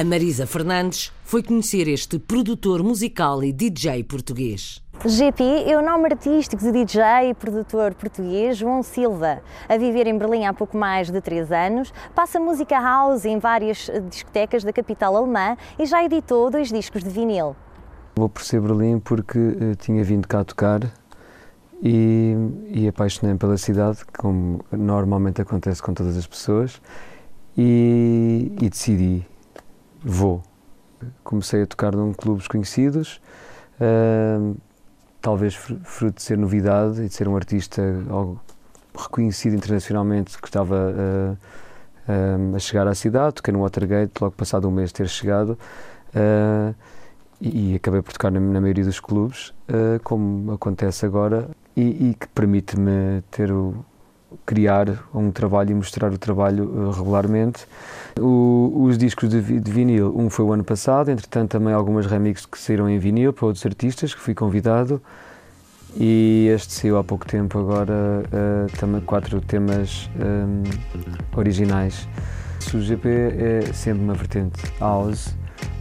A 0.00 0.04
Marisa 0.04 0.46
Fernandes 0.46 1.12
foi 1.22 1.42
conhecer 1.42 1.86
este 1.86 2.18
produtor 2.18 2.82
musical 2.82 3.44
e 3.44 3.52
DJ 3.52 4.02
português. 4.02 4.82
GP 5.04 5.42
é 5.66 5.76
o 5.76 5.84
nome 5.84 6.06
artístico 6.06 6.62
de 6.62 6.72
DJ 6.72 7.02
e 7.28 7.34
produtor 7.34 7.92
português 7.92 8.56
João 8.56 8.82
Silva. 8.82 9.42
A 9.68 9.76
viver 9.76 10.06
em 10.06 10.16
Berlim 10.16 10.46
há 10.46 10.54
pouco 10.54 10.74
mais 10.74 11.10
de 11.10 11.20
três 11.20 11.52
anos, 11.52 11.92
passa 12.14 12.40
música 12.40 12.80
house 12.80 13.26
em 13.26 13.38
várias 13.38 13.90
discotecas 14.08 14.64
da 14.64 14.72
capital 14.72 15.14
alemã 15.14 15.54
e 15.78 15.84
já 15.84 16.02
editou 16.02 16.50
dois 16.50 16.70
discos 16.70 17.04
de 17.04 17.10
vinil. 17.10 17.54
Vou 18.16 18.30
por 18.30 18.42
ser 18.42 18.62
Berlim 18.62 18.98
porque 19.00 19.38
uh, 19.38 19.76
tinha 19.78 20.02
vindo 20.02 20.26
cá 20.26 20.42
tocar 20.42 20.80
e, 21.82 22.34
e 22.70 22.88
apaixonei-me 22.88 23.38
pela 23.38 23.58
cidade, 23.58 23.98
como 24.18 24.64
normalmente 24.72 25.42
acontece 25.42 25.82
com 25.82 25.92
todas 25.92 26.16
as 26.16 26.26
pessoas, 26.26 26.80
e, 27.54 28.50
e 28.62 28.70
decidi 28.70 29.26
vou. 30.02 30.42
Comecei 31.24 31.62
a 31.62 31.66
tocar 31.66 31.94
num 31.94 32.12
clubes 32.12 32.46
conhecidos, 32.46 33.20
uh, 33.80 34.56
talvez 35.20 35.54
fruto 35.54 36.16
de 36.16 36.22
ser 36.22 36.36
novidade 36.36 37.02
e 37.02 37.08
de 37.08 37.14
ser 37.14 37.26
um 37.28 37.36
artista 37.36 37.82
reconhecido 38.94 39.54
internacionalmente 39.54 40.40
que 40.40 40.48
estava 40.48 40.76
uh, 40.76 42.52
uh, 42.52 42.56
a 42.56 42.58
chegar 42.58 42.86
à 42.86 42.94
cidade. 42.94 43.36
Toquei 43.36 43.52
no 43.52 43.60
Watergate, 43.60 44.12
logo 44.20 44.34
passado 44.34 44.68
um 44.68 44.70
mês 44.70 44.90
de 44.90 44.94
ter 44.94 45.08
chegado. 45.08 45.58
Uh, 46.14 46.74
e, 47.40 47.72
e, 47.72 47.76
acabei 47.76 48.02
por 48.02 48.12
tocar 48.12 48.30
na, 48.30 48.38
na 48.38 48.60
maioria 48.60 48.84
dos 48.84 49.00
clubes, 49.00 49.48
uh, 49.68 49.98
como 50.04 50.52
acontece 50.52 51.06
agora, 51.06 51.48
e, 51.74 52.10
e 52.10 52.14
que 52.14 52.28
permite-me 52.28 53.22
ter 53.30 53.50
o, 53.50 53.82
criar 54.46 54.86
um 55.14 55.30
trabalho 55.30 55.70
e 55.70 55.74
mostrar 55.74 56.12
o 56.12 56.18
trabalho 56.18 56.64
uh, 56.64 56.90
regularmente. 56.90 57.66
O, 58.18 58.84
os 58.84 58.98
discos 58.98 59.28
de, 59.28 59.60
de, 59.60 59.70
vinil, 59.70 60.14
um 60.16 60.28
foi 60.30 60.44
o 60.44 60.52
ano 60.52 60.64
passado, 60.64 61.10
entretanto 61.10 61.50
também 61.50 61.72
algumas 61.72 62.06
remixes 62.06 62.46
que 62.46 62.58
saíram 62.58 62.88
em 62.88 62.98
vinil 62.98 63.32
para 63.32 63.46
outros 63.46 63.64
artistas 63.64 64.14
que 64.14 64.20
fui 64.20 64.34
convidado 64.34 65.00
e 65.96 66.48
este 66.54 66.72
saiu 66.72 66.98
há 66.98 67.04
pouco 67.04 67.26
tempo 67.26 67.58
agora 67.58 67.92
uh, 67.92 68.78
também 68.78 69.00
quatro 69.00 69.40
temas 69.40 70.08
um, 70.16 70.62
originais. 71.36 72.08
O 72.72 72.80
GP 72.80 73.08
é 73.08 73.72
sempre 73.72 74.02
uma 74.02 74.14
vertente 74.14 74.60
house, 74.78 75.34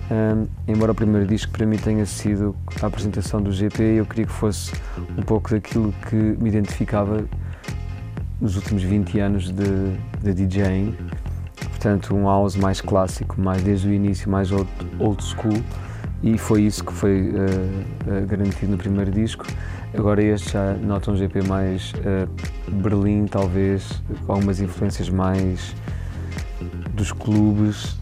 um, 0.09 0.47
embora 0.67 0.91
o 0.91 0.95
primeiro 0.95 1.27
disco 1.27 1.51
para 1.51 1.65
mim 1.65 1.77
tenha 1.77 2.05
sido 2.05 2.55
a 2.81 2.87
apresentação 2.87 3.41
do 3.41 3.51
GP, 3.51 3.83
eu 3.83 4.05
queria 4.05 4.25
que 4.25 4.31
fosse 4.31 4.73
um 5.17 5.21
pouco 5.21 5.51
daquilo 5.51 5.93
que 6.09 6.15
me 6.15 6.49
identificava 6.49 7.23
nos 8.41 8.55
últimos 8.55 8.83
20 8.83 9.19
anos 9.19 9.51
de, 9.51 9.63
de 10.21 10.33
DJing. 10.33 10.95
Portanto, 11.69 12.15
um 12.15 12.25
house 12.25 12.55
mais 12.55 12.81
clássico, 12.81 13.39
mais 13.39 13.61
desde 13.63 13.87
o 13.87 13.93
início, 13.93 14.29
mais 14.29 14.51
old, 14.51 14.69
old 14.99 15.23
school. 15.23 15.61
E 16.21 16.37
foi 16.37 16.63
isso 16.63 16.83
que 16.83 16.91
foi 16.91 17.29
uh, 17.29 18.25
garantido 18.27 18.71
no 18.73 18.77
primeiro 18.77 19.11
disco. 19.11 19.45
Agora 19.97 20.21
este 20.21 20.51
já 20.51 20.73
nota 20.73 21.11
um 21.11 21.15
GP 21.15 21.43
mais 21.47 21.93
uh, 21.93 22.71
Berlim, 22.71 23.25
talvez, 23.25 24.01
com 24.25 24.33
algumas 24.33 24.59
influências 24.59 25.09
mais 25.09 25.73
dos 26.93 27.13
clubes, 27.13 27.97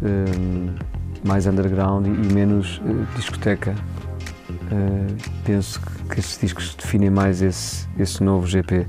mais 1.24 1.46
underground 1.46 2.08
e, 2.08 2.10
e 2.10 2.34
menos 2.34 2.82
discoteca. 3.16 3.76
Uh, 4.50 5.16
penso 5.46 5.80
que 6.10 6.20
estes 6.20 6.40
discos 6.40 6.76
definem 6.76 7.10
mais 7.10 7.42
esse, 7.42 7.88
esse 7.98 8.24
novo 8.24 8.48
GP, 8.48 8.88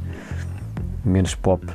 menos 1.05 1.35
pop. 1.35 1.67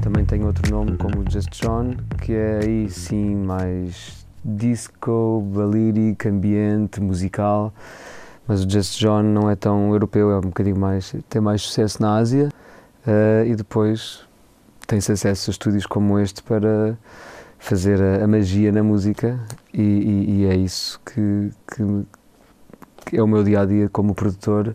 Também 0.00 0.24
tem 0.24 0.44
outro 0.44 0.70
nome 0.70 0.96
como 0.96 1.28
Just 1.30 1.50
John, 1.62 1.96
que 2.20 2.32
é 2.32 2.60
aí 2.62 2.90
sim 2.90 3.34
mais 3.36 4.26
disco, 4.44 5.42
balírico, 5.54 6.28
ambiente, 6.28 7.00
musical, 7.00 7.72
mas 8.46 8.64
o 8.64 8.70
Just 8.70 8.98
John 8.98 9.22
não 9.22 9.48
é 9.48 9.56
tão 9.56 9.92
europeu, 9.92 10.30
é 10.30 10.38
um 10.38 10.42
bocadinho 10.42 10.78
mais, 10.78 11.14
tem 11.28 11.40
mais 11.40 11.62
sucesso 11.62 12.02
na 12.02 12.16
Ásia 12.16 12.48
uh, 13.06 13.46
e 13.46 13.54
depois 13.54 14.20
tem-se 14.86 15.12
acesso 15.12 15.50
a 15.50 15.52
estúdios 15.52 15.86
como 15.86 16.18
este 16.18 16.42
para 16.42 16.98
fazer 17.62 18.02
a, 18.02 18.24
a 18.24 18.26
magia 18.26 18.72
na 18.72 18.82
música 18.82 19.38
e, 19.72 19.80
e, 19.80 20.30
e 20.30 20.46
é 20.46 20.56
isso 20.56 21.00
que, 21.06 21.50
que, 21.72 22.06
que, 23.06 23.16
é 23.16 23.22
o 23.22 23.26
meu 23.26 23.44
dia 23.44 23.60
a 23.60 23.64
dia 23.64 23.88
como 23.88 24.16
produtor 24.16 24.74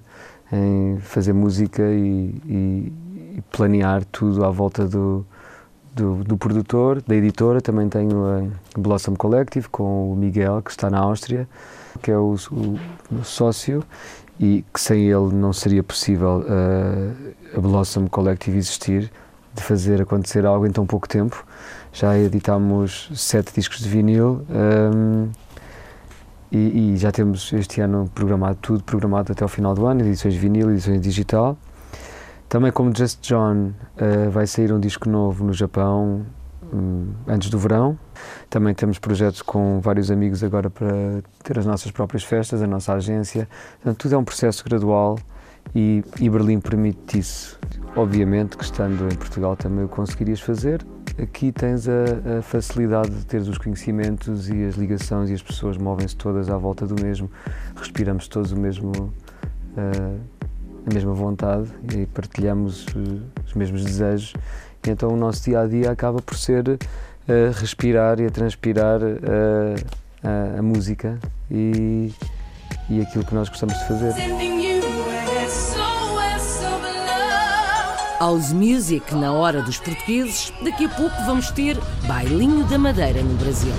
em 0.52 0.98
fazer 1.02 1.34
música 1.34 1.84
e, 1.84 2.42
e 2.48 2.94
planear 3.52 4.06
tudo 4.06 4.46
à 4.46 4.50
volta 4.50 4.88
do, 4.88 5.26
do, 5.94 6.24
do, 6.24 6.38
produtor, 6.38 7.02
da 7.02 7.14
editora. 7.14 7.60
Também 7.60 7.90
tenho 7.90 8.24
a 8.26 8.80
Blossom 8.80 9.16
Collective 9.16 9.68
com 9.68 10.14
o 10.14 10.16
Miguel, 10.16 10.62
que 10.62 10.72
está 10.72 10.90
na 10.90 11.00
Áustria, 11.00 11.46
que 12.02 12.10
é 12.10 12.18
o, 12.18 12.36
o, 12.52 12.80
o 13.12 13.24
sócio, 13.26 13.84
e 14.40 14.64
que 14.74 14.80
sem 14.80 15.10
ele 15.10 15.34
não 15.34 15.52
seria 15.52 15.84
possível 15.84 16.46
uh, 16.48 17.58
a 17.58 17.60
Blossom 17.60 18.08
Collective 18.08 18.58
existir, 18.58 19.12
de 19.54 19.62
fazer 19.62 20.02
acontecer 20.02 20.46
algo 20.46 20.66
em 20.66 20.72
tão 20.72 20.86
pouco 20.86 21.06
tempo. 21.06 21.46
Já 22.00 22.16
editámos 22.16 23.10
sete 23.16 23.52
discos 23.56 23.80
de 23.80 23.90
vinil. 23.90 24.46
Um, 24.52 25.32
e, 26.52 26.94
e, 26.94 26.98
já 26.98 27.12
temos 27.12 27.52
este 27.54 27.82
ano 27.82 28.08
programado 28.14 28.60
tudo, 28.62 28.84
programado 28.84 29.32
até 29.32 29.44
o 29.44 29.48
final 29.48 29.74
do 29.74 29.88
ano, 29.88 30.02
edições 30.02 30.36
de 30.36 30.40
vinil, 30.40 30.70
edições 30.70 31.02
digital. 31.02 31.58
Também 32.48 32.72
como 32.72 32.96
Just 32.96 33.28
John 33.28 33.72
uh, 33.96 34.30
vai 34.30 34.46
sair 34.46 34.72
um 34.72 34.80
disco 34.80 35.10
novo 35.10 35.44
no 35.44 35.54
Japão 35.54 36.24
um, 36.72 37.14
antes 37.28 37.50
do 37.50 37.58
verão. 37.58 37.98
Também 38.48 38.76
temos 38.76 39.00
projetos 39.00 39.42
com 39.42 39.80
vários 39.82 40.12
amigos 40.12 40.44
agora 40.44 40.70
para 40.70 41.24
ter 41.44 41.58
as 41.58 41.66
nossas 41.66 41.90
próprias 41.90 42.24
festas, 42.24 42.62
a 42.62 42.68
nossa 42.68 42.94
agência. 42.94 43.50
Portanto, 43.78 43.98
tudo 43.98 44.14
é 44.14 44.18
um 44.20 44.24
processo 44.24 44.64
gradual 44.64 45.18
e, 45.74 46.04
e 46.20 46.30
Berlim 46.30 46.60
permite 46.60 47.18
isso. 47.18 47.60
Obviamente 47.96 48.56
que 48.56 48.64
estando 48.64 49.12
em 49.12 49.16
Portugal 49.16 49.56
também 49.56 49.84
o 49.84 49.88
conseguirias 49.88 50.40
fazer. 50.40 50.86
Aqui 51.22 51.52
tens 51.52 51.88
a, 51.88 52.38
a 52.40 52.42
facilidade 52.42 53.10
de 53.10 53.26
ter 53.26 53.42
os 53.42 53.58
conhecimentos 53.58 54.50
e 54.50 54.66
as 54.66 54.76
ligações 54.76 55.30
e 55.30 55.34
as 55.34 55.42
pessoas 55.42 55.78
movem-se 55.78 56.16
todas 56.16 56.50
à 56.50 56.58
volta 56.58 56.86
do 56.86 57.02
mesmo. 57.02 57.30
Respiramos 57.76 58.28
todos 58.28 58.52
o 58.52 58.58
mesmo... 58.58 58.92
Uh, 58.92 60.38
a 60.90 60.94
mesma 60.94 61.14
vontade 61.14 61.68
e 61.94 62.06
partilhamos 62.06 62.86
eh, 62.96 63.42
os 63.46 63.54
mesmos 63.54 63.84
desejos. 63.84 64.34
E 64.86 64.90
então 64.90 65.10
o 65.10 65.18
nosso 65.18 65.44
dia 65.44 65.60
a 65.60 65.68
dia 65.68 65.92
acaba 65.92 66.22
por 66.22 66.38
ser 66.38 66.68
uh, 66.70 66.78
respirar 67.56 68.20
e 68.22 68.26
a 68.26 68.30
transpirar 68.30 69.02
a, 69.04 70.60
a, 70.60 70.62
música 70.62 71.20
e, 71.52 72.14
e 72.90 73.02
aquilo 73.02 73.26
que 73.26 73.36
nós 73.36 73.50
gostamos 73.50 73.78
de 73.78 73.88
fazer. 73.88 74.57
House 78.20 78.52
Music 78.52 79.14
na 79.14 79.32
hora 79.32 79.62
dos 79.62 79.78
portugueses, 79.78 80.52
daqui 80.64 80.86
a 80.86 80.90
pouco 80.90 81.16
vamos 81.26 81.52
ter 81.52 81.78
Bailinho 82.08 82.66
da 82.66 82.78
Madeira 82.78 83.22
no 83.22 83.36
Brasil. 83.36 83.74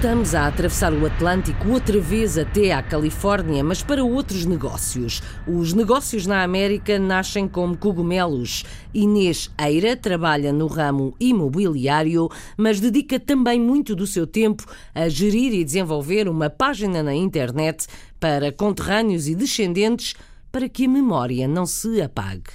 Voltamos 0.00 0.32
a 0.32 0.46
atravessar 0.46 0.92
o 0.92 1.04
Atlântico 1.04 1.70
outra 1.70 2.00
vez 2.00 2.38
até 2.38 2.72
à 2.72 2.80
Califórnia, 2.80 3.64
mas 3.64 3.82
para 3.82 4.04
outros 4.04 4.46
negócios. 4.46 5.20
Os 5.44 5.72
negócios 5.72 6.24
na 6.24 6.44
América 6.44 7.00
nascem 7.00 7.48
como 7.48 7.76
cogumelos. 7.76 8.64
Inês 8.94 9.50
Eira 9.60 9.96
trabalha 9.96 10.52
no 10.52 10.68
ramo 10.68 11.16
imobiliário, 11.18 12.28
mas 12.56 12.78
dedica 12.78 13.18
também 13.18 13.60
muito 13.60 13.96
do 13.96 14.06
seu 14.06 14.24
tempo 14.24 14.64
a 14.94 15.08
gerir 15.08 15.52
e 15.52 15.64
desenvolver 15.64 16.28
uma 16.28 16.48
página 16.48 17.02
na 17.02 17.12
internet 17.12 17.88
para 18.20 18.52
conterrâneos 18.52 19.26
e 19.26 19.34
descendentes 19.34 20.14
para 20.52 20.68
que 20.68 20.84
a 20.84 20.88
memória 20.88 21.48
não 21.48 21.66
se 21.66 22.00
apague. 22.00 22.52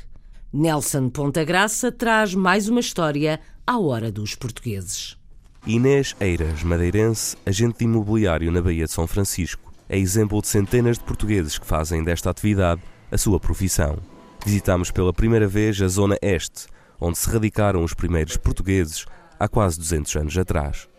Nelson 0.54 1.10
Ponta 1.10 1.44
Graça 1.44 1.92
traz 1.92 2.34
mais 2.34 2.70
uma 2.70 2.80
história 2.80 3.42
à 3.68 3.78
hora 3.78 4.10
dos 4.10 4.34
portugueses. 4.34 5.22
Inês 5.66 6.14
Eiras, 6.20 6.62
madeirense, 6.62 7.38
agente 7.46 7.86
imobiliário 7.86 8.52
na 8.52 8.62
Baía 8.62 8.84
de 8.84 8.92
São 8.92 9.08
Francisco, 9.08 9.72
é 9.88 9.98
exemplo 9.98 10.42
de 10.42 10.48
centenas 10.50 10.98
de 10.98 11.06
portugueses 11.06 11.58
que 11.58 11.66
fazem 11.66 12.04
desta 12.04 12.30
atividade 12.30 12.82
a 13.10 13.18
sua 13.18 13.40
profissão. 13.40 13.98
Visitamos 14.46 14.92
pela 14.92 15.14
primeira 15.14 15.48
vez 15.48 15.82
a 15.82 15.88
Zona 15.88 16.18
Este, 16.22 16.68
onde 17.00 17.18
se 17.18 17.30
radicaram 17.30 17.82
os 17.82 17.94
primeiros 17.94 18.36
portugueses 18.36 19.06
há 19.40 19.48
quase 19.48 19.80
200 19.80 20.14
anos 20.18 20.38
atrás. 20.38 20.90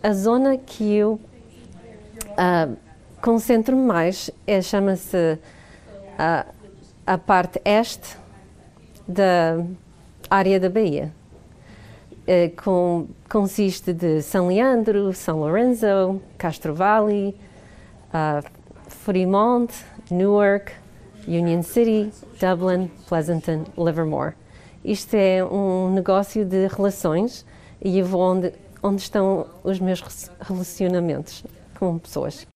A 0.00 0.12
zona 0.12 0.56
que 0.56 0.94
eu 0.94 1.20
uh, 2.28 2.76
concentro 3.20 3.76
mais 3.76 4.30
é 4.46 4.62
chama-se 4.62 5.16
uh, 5.16 6.54
a 7.04 7.18
parte 7.18 7.60
este 7.64 8.16
da 9.08 9.60
área 10.30 10.60
da 10.60 10.70
Bahia. 10.70 11.12
Eh, 12.26 12.50
com, 12.50 13.08
consiste 13.28 13.92
de 13.92 14.22
São 14.22 14.48
Leandro, 14.48 15.12
São 15.12 15.40
Lourenço, 15.40 16.20
Castro 16.36 16.74
Valley, 16.74 17.34
uh, 18.14 18.46
Fremont, 18.88 19.72
Newark, 20.10 20.72
Union 21.26 21.62
City, 21.62 22.10
Dublin, 22.40 22.90
Pleasanton, 23.08 23.64
Livermore. 23.76 24.34
Isto 24.84 25.14
é 25.14 25.44
um 25.44 25.92
negócio 25.92 26.44
de 26.44 26.66
relações 26.68 27.44
e 27.82 27.98
eu 27.98 28.04
vou 28.04 28.20
onde, 28.20 28.52
onde 28.82 29.02
estão 29.02 29.46
os 29.64 29.78
meus 29.78 30.30
relacionamentos 30.40 31.44
com 31.78 31.98
pessoas. 31.98 32.46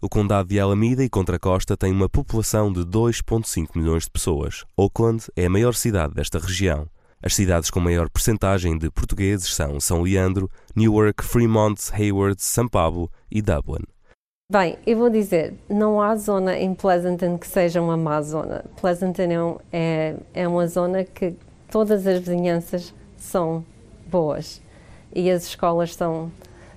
O 0.00 0.08
condado 0.08 0.48
de 0.48 0.60
Alameda 0.60 1.02
e 1.02 1.08
Contra 1.08 1.38
Costa 1.38 1.76
tem 1.76 1.90
uma 1.90 2.08
população 2.08 2.72
de 2.72 2.80
2,5 2.80 3.70
milhões 3.74 4.04
de 4.04 4.10
pessoas. 4.10 4.64
Oakland 4.76 5.24
é 5.34 5.46
a 5.46 5.50
maior 5.50 5.74
cidade 5.74 6.14
desta 6.14 6.38
região. 6.38 6.86
As 7.22 7.34
cidades 7.34 7.70
com 7.70 7.80
maior 7.80 8.10
percentagem 8.10 8.76
de 8.76 8.90
portugueses 8.90 9.54
são 9.54 9.80
São 9.80 10.02
Leandro, 10.02 10.50
Newark, 10.74 11.24
Fremont, 11.24 11.90
Hayward, 11.92 12.42
São 12.42 12.68
Paulo 12.68 13.10
e 13.30 13.40
Dublin. 13.40 13.84
Bem, 14.52 14.78
eu 14.86 14.96
vou 14.96 15.10
dizer, 15.10 15.54
não 15.68 16.00
há 16.00 16.14
zona 16.14 16.56
em 16.56 16.72
Pleasanton 16.72 17.36
que 17.36 17.48
seja 17.48 17.82
uma 17.82 17.96
má 17.96 18.22
zona. 18.22 18.64
Pleasanton 18.80 19.60
é, 19.72 20.14
é, 20.34 20.42
é 20.42 20.48
uma 20.48 20.68
zona 20.68 21.02
que 21.02 21.34
todas 21.68 22.06
as 22.06 22.20
vizinhanças 22.20 22.94
são 23.16 23.64
boas 24.06 24.62
e 25.12 25.30
as 25.30 25.46
escolas 25.46 25.94
são, 25.94 26.30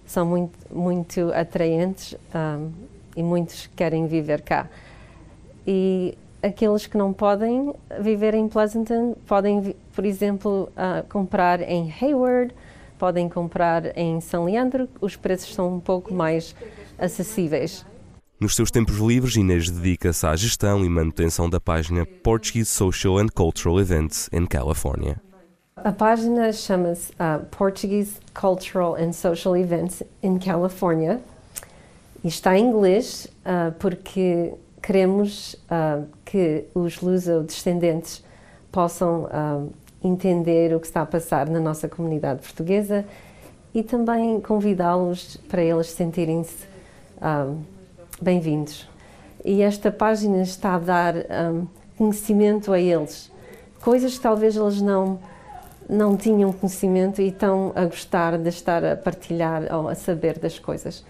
são 0.05 0.25
muito, 0.25 0.57
muito 0.73 1.31
atraentes 1.33 2.15
um, 2.33 2.71
e 3.15 3.21
muitos 3.21 3.69
querem 3.75 4.07
viver 4.07 4.41
cá. 4.41 4.67
E 5.67 6.17
aqueles 6.41 6.87
que 6.87 6.97
não 6.97 7.13
podem 7.13 7.73
viver 7.99 8.33
em 8.33 8.47
Pleasanton 8.47 9.15
podem, 9.25 9.75
por 9.93 10.05
exemplo, 10.05 10.69
uh, 10.71 11.07
comprar 11.09 11.61
em 11.61 11.93
Hayward, 12.01 12.53
podem 12.97 13.29
comprar 13.29 13.97
em 13.97 14.19
São 14.21 14.45
Leandro, 14.45 14.89
os 15.01 15.15
preços 15.15 15.53
são 15.53 15.75
um 15.75 15.79
pouco 15.79 16.13
mais 16.13 16.55
acessíveis. 16.97 17.85
Nos 18.39 18.55
seus 18.55 18.71
tempos 18.71 18.97
livres, 18.97 19.35
Inês 19.35 19.69
dedica-se 19.69 20.25
à 20.25 20.35
gestão 20.35 20.85
e 20.85 20.89
manutenção 20.89 21.49
da 21.49 21.59
página 21.59 22.05
Portuguese 22.05 22.69
Social 22.69 23.17
and 23.17 23.27
Cultural 23.27 23.79
Events 23.81 24.29
in 24.31 24.45
California. 24.45 25.21
A 25.75 25.91
página 25.91 26.51
chama-se 26.51 27.11
uh, 27.13 27.45
Portuguese 27.51 28.13
Cultural 28.33 28.95
and 28.95 29.13
Social 29.13 29.57
Events 29.57 30.03
in 30.21 30.37
California 30.37 31.21
e 32.23 32.27
está 32.27 32.57
em 32.57 32.65
inglês 32.65 33.27
uh, 33.45 33.71
porque 33.79 34.53
queremos 34.81 35.53
uh, 35.53 36.05
que 36.25 36.65
os 36.73 37.01
luso-descendentes 37.01 38.23
possam 38.71 39.23
uh, 39.25 39.71
entender 40.03 40.75
o 40.75 40.79
que 40.79 40.87
está 40.87 41.01
a 41.01 41.05
passar 41.05 41.47
na 41.49 41.59
nossa 41.59 41.87
comunidade 41.87 42.41
portuguesa 42.41 43.05
e 43.73 43.83
também 43.83 44.39
convidá-los 44.39 45.37
para 45.47 45.61
eles 45.61 45.87
sentirem-se 45.87 46.65
uh, 47.17 47.55
bem-vindos. 48.21 48.87
E 49.43 49.61
esta 49.61 49.91
página 49.91 50.41
está 50.41 50.75
a 50.75 50.79
dar 50.79 51.15
um, 51.15 51.67
conhecimento 51.97 52.73
a 52.73 52.79
eles, 52.79 53.31
coisas 53.81 54.17
que 54.17 54.21
talvez 54.21 54.55
eles 54.55 54.81
não 54.81 55.19
não 55.89 56.15
tinham 56.15 56.53
conhecimento 56.53 57.19
e 57.19 57.29
estão 57.29 57.71
a 57.75 57.85
gostar 57.85 58.37
de 58.37 58.47
estar 58.47 58.85
a 58.85 58.95
partilhar 58.95 59.63
ou 59.73 59.87
a 59.87 59.95
saber 59.95 60.37
das 60.37 60.59
coisas. 60.59 61.03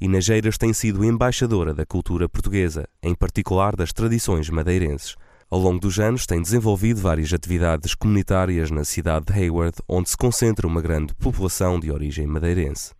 E 0.00 0.08
Negeiras 0.08 0.56
tem 0.56 0.72
sido 0.72 1.04
embaixadora 1.04 1.74
da 1.74 1.84
cultura 1.84 2.28
portuguesa, 2.28 2.88
em 3.02 3.14
particular 3.14 3.76
das 3.76 3.92
tradições 3.92 4.48
madeirenses. 4.48 5.14
Ao 5.50 5.58
longo 5.58 5.80
dos 5.80 5.98
anos, 5.98 6.26
tem 6.26 6.40
desenvolvido 6.40 7.00
várias 7.00 7.32
atividades 7.32 7.94
comunitárias 7.94 8.70
na 8.70 8.84
cidade 8.84 9.26
de 9.26 9.32
Hayward, 9.32 9.76
onde 9.88 10.08
se 10.08 10.16
concentra 10.16 10.66
uma 10.66 10.80
grande 10.80 11.12
população 11.14 11.78
de 11.78 11.90
origem 11.90 12.26
madeirense. 12.26 12.92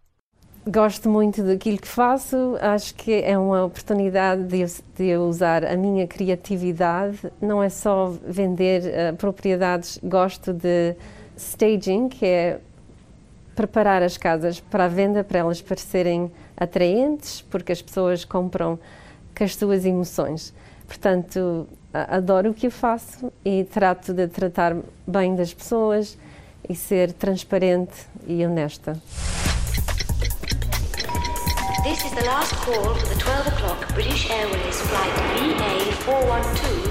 Gosto 0.67 1.09
muito 1.09 1.43
daquilo 1.43 1.79
que 1.79 1.89
faço, 1.89 2.57
acho 2.61 2.95
que 2.95 3.13
é 3.23 3.39
uma 3.39 3.65
oportunidade 3.65 4.45
de, 4.45 4.65
de 4.95 5.17
usar 5.17 5.65
a 5.65 5.75
minha 5.75 6.07
criatividade, 6.07 7.19
não 7.41 7.63
é 7.63 7.71
só 7.71 8.15
vender 8.27 8.83
uh, 8.83 9.17
propriedades, 9.17 9.99
gosto 10.03 10.53
de 10.53 10.95
staging, 11.37 12.11
que 12.11 12.27
é 12.27 12.61
preparar 13.61 14.03
as 14.03 14.16
casas 14.16 14.59
para 14.59 14.87
a 14.87 14.88
venda, 14.88 15.23
para 15.23 15.40
elas 15.40 15.61
parecerem 15.61 16.33
atraentes, 16.57 17.42
porque 17.42 17.70
as 17.73 17.83
pessoas 17.83 18.25
compram 18.25 18.79
com 19.37 19.44
as 19.44 19.55
suas 19.55 19.85
emoções. 19.85 20.55
Portanto, 20.87 21.68
adoro 21.92 22.53
o 22.53 22.55
que 22.55 22.68
eu 22.68 22.70
faço 22.70 23.31
e 23.44 23.64
trato 23.64 24.14
de 24.14 24.27
tratar 24.29 24.75
bem 25.07 25.35
das 25.35 25.53
pessoas 25.53 26.16
e 26.66 26.75
ser 26.75 27.12
transparente 27.12 28.07
e 28.27 28.46
honesta. 28.46 28.99
This 31.83 32.03
is 32.05 32.12
the 32.12 32.25
last 32.25 32.55
call 32.64 32.94
for 32.94 33.09
the 33.09 33.14
12 33.16 33.46
o'clock 33.49 33.92
British 33.92 34.31
Airways 34.31 34.81
flight 34.81 35.12
VA412 35.37 36.89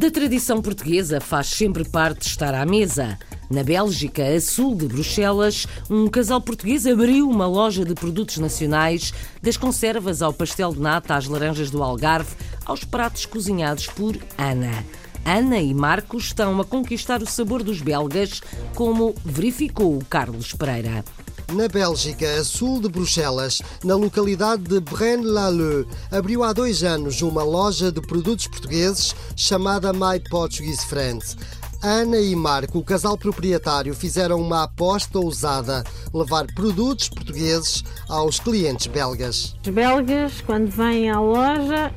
Da 0.00 0.10
tradição 0.10 0.62
portuguesa 0.62 1.20
faz 1.20 1.48
sempre 1.48 1.84
parte 1.84 2.26
estar 2.26 2.54
à 2.54 2.64
mesa. 2.64 3.18
Na 3.50 3.62
Bélgica, 3.62 4.26
a 4.26 4.40
sul 4.40 4.74
de 4.74 4.86
Bruxelas, 4.86 5.66
um 5.90 6.08
casal 6.08 6.40
português 6.40 6.86
abriu 6.86 7.28
uma 7.28 7.46
loja 7.46 7.84
de 7.84 7.94
produtos 7.94 8.38
nacionais, 8.38 9.12
das 9.42 9.58
conservas 9.58 10.22
ao 10.22 10.32
pastel 10.32 10.72
de 10.72 10.80
nata 10.80 11.14
às 11.14 11.26
laranjas 11.26 11.68
do 11.68 11.82
Algarve, 11.82 12.34
aos 12.64 12.82
pratos 12.82 13.26
cozinhados 13.26 13.88
por 13.88 14.16
Ana. 14.38 14.86
Ana 15.22 15.58
e 15.58 15.74
Marcos 15.74 16.24
estão 16.28 16.58
a 16.58 16.64
conquistar 16.64 17.20
o 17.22 17.26
sabor 17.26 17.62
dos 17.62 17.82
belgas, 17.82 18.40
como 18.74 19.14
verificou 19.22 19.98
o 19.98 20.04
Carlos 20.06 20.54
Pereira. 20.54 21.04
Na 21.52 21.66
Bélgica, 21.66 22.38
a 22.38 22.44
sul 22.44 22.80
de 22.80 22.88
Bruxelas, 22.88 23.60
na 23.82 23.96
localidade 23.96 24.62
de 24.62 24.78
Braine-l'Alleud, 24.78 25.88
abriu 26.08 26.44
há 26.44 26.52
dois 26.52 26.84
anos 26.84 27.22
uma 27.22 27.42
loja 27.42 27.90
de 27.90 28.00
produtos 28.00 28.46
portugueses 28.46 29.16
chamada 29.34 29.92
My 29.92 30.20
Portuguese 30.30 30.86
Friends. 30.86 31.36
Ana 31.82 32.18
e 32.18 32.36
Marco, 32.36 32.78
o 32.78 32.84
casal 32.84 33.18
proprietário, 33.18 33.92
fizeram 33.94 34.40
uma 34.40 34.62
aposta 34.62 35.18
ousada: 35.18 35.82
levar 36.14 36.46
produtos 36.54 37.08
portugueses 37.08 37.82
aos 38.08 38.38
clientes 38.38 38.86
belgas. 38.86 39.56
Os 39.64 39.72
belgas, 39.72 40.40
quando 40.42 40.70
vêm 40.70 41.10
à 41.10 41.18
loja, 41.18 41.92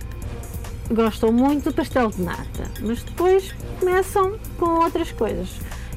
gostam 0.92 1.32
muito 1.32 1.66
do 1.66 1.74
pastel 1.76 2.10
de 2.10 2.24
nata, 2.24 2.72
mas 2.80 3.04
depois 3.04 3.54
começam 3.80 4.36
com 4.58 4.84
outras 4.84 5.12
coisas. 5.12 5.50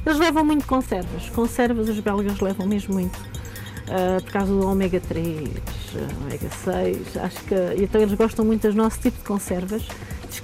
Eles 0.05 0.19
levam 0.19 0.45
muito 0.45 0.67
conservas. 0.67 1.27
Conservas 1.31 1.89
os 1.89 1.99
belgas 1.99 2.39
levam 2.39 2.67
mesmo 2.67 2.93
muito. 2.93 3.36
Uh, 3.87 4.21
por 4.21 4.31
causa 4.33 4.51
do 4.51 4.67
ômega 4.67 4.99
3, 4.99 5.49
ômega 6.21 6.49
6, 6.65 7.17
acho 7.17 7.43
que 7.45 7.55
então 7.81 8.01
eles 8.01 8.13
gostam 8.15 8.43
muito 8.43 8.67
do 8.69 8.75
nosso 8.75 8.99
tipo 8.99 9.17
de 9.17 9.23
conservas 9.23 9.83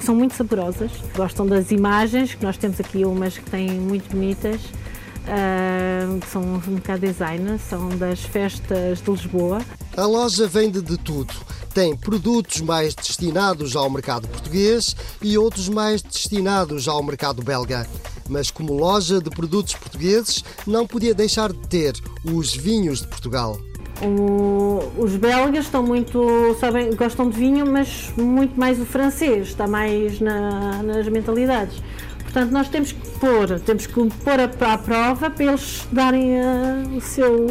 que 0.04 0.06
são 0.06 0.16
muito 0.16 0.34
saborosas. 0.36 0.92
Gostam 1.16 1.48
das 1.48 1.72
imagens, 1.72 2.36
que 2.36 2.44
nós 2.44 2.58
temos 2.58 2.78
aqui 2.80 3.06
umas 3.06 3.38
que 3.38 3.50
têm 3.50 3.72
muito 3.72 4.10
bonitas, 4.12 4.60
uh, 4.62 6.20
são 6.30 6.42
um 6.42 6.76
bocado 6.76 7.08
design, 7.08 7.58
são 7.58 7.88
das 7.98 8.20
festas 8.20 9.02
de 9.02 9.10
Lisboa. 9.10 9.62
A 9.96 10.06
loja 10.06 10.46
vende 10.46 10.82
de 10.82 10.98
tudo. 10.98 11.34
Tem 11.74 11.96
produtos 11.96 12.60
mais 12.62 12.94
destinados 12.94 13.76
ao 13.76 13.90
mercado 13.90 14.28
português 14.28 14.96
e 15.22 15.38
outros 15.38 15.70
mais 15.70 16.02
destinados 16.02 16.88
ao 16.88 17.02
mercado 17.02 17.42
belga. 17.42 17.88
Mas 18.30 18.50
como 18.50 18.74
loja 18.74 19.20
de 19.20 19.30
produtos 19.30 19.74
portugueses, 19.74 20.44
não 20.66 20.88
podia 20.88 21.14
deixar 21.14 21.52
de 21.52 21.60
ter 21.68 21.94
os 22.24 22.56
vinhos 22.56 23.02
de 23.02 23.08
Portugal. 23.08 23.60
O, 24.02 24.82
os 24.98 25.16
belgas 25.16 25.66
estão 25.66 25.84
muito, 25.84 26.56
sabem, 26.60 26.94
gostam 26.96 27.30
de 27.30 27.38
vinho, 27.38 27.66
mas 27.66 28.12
muito 28.18 28.60
mais 28.60 28.80
o 28.80 28.86
francês, 28.86 29.50
está 29.50 29.68
mais 29.68 30.20
na, 30.20 30.84
nas 30.84 31.08
mentalidades. 31.08 31.82
Portanto, 32.24 32.52
nós 32.52 32.68
temos 32.68 32.92
que 32.92 33.08
pôr, 33.20 33.60
temos 33.60 33.86
que 33.86 33.94
pôr 33.94 34.40
a 34.40 34.78
prova 34.78 35.30
para 35.30 35.46
eles 35.46 35.88
darem 35.92 36.32
uh, 36.32 36.98
o 36.98 37.02
seu 37.02 37.48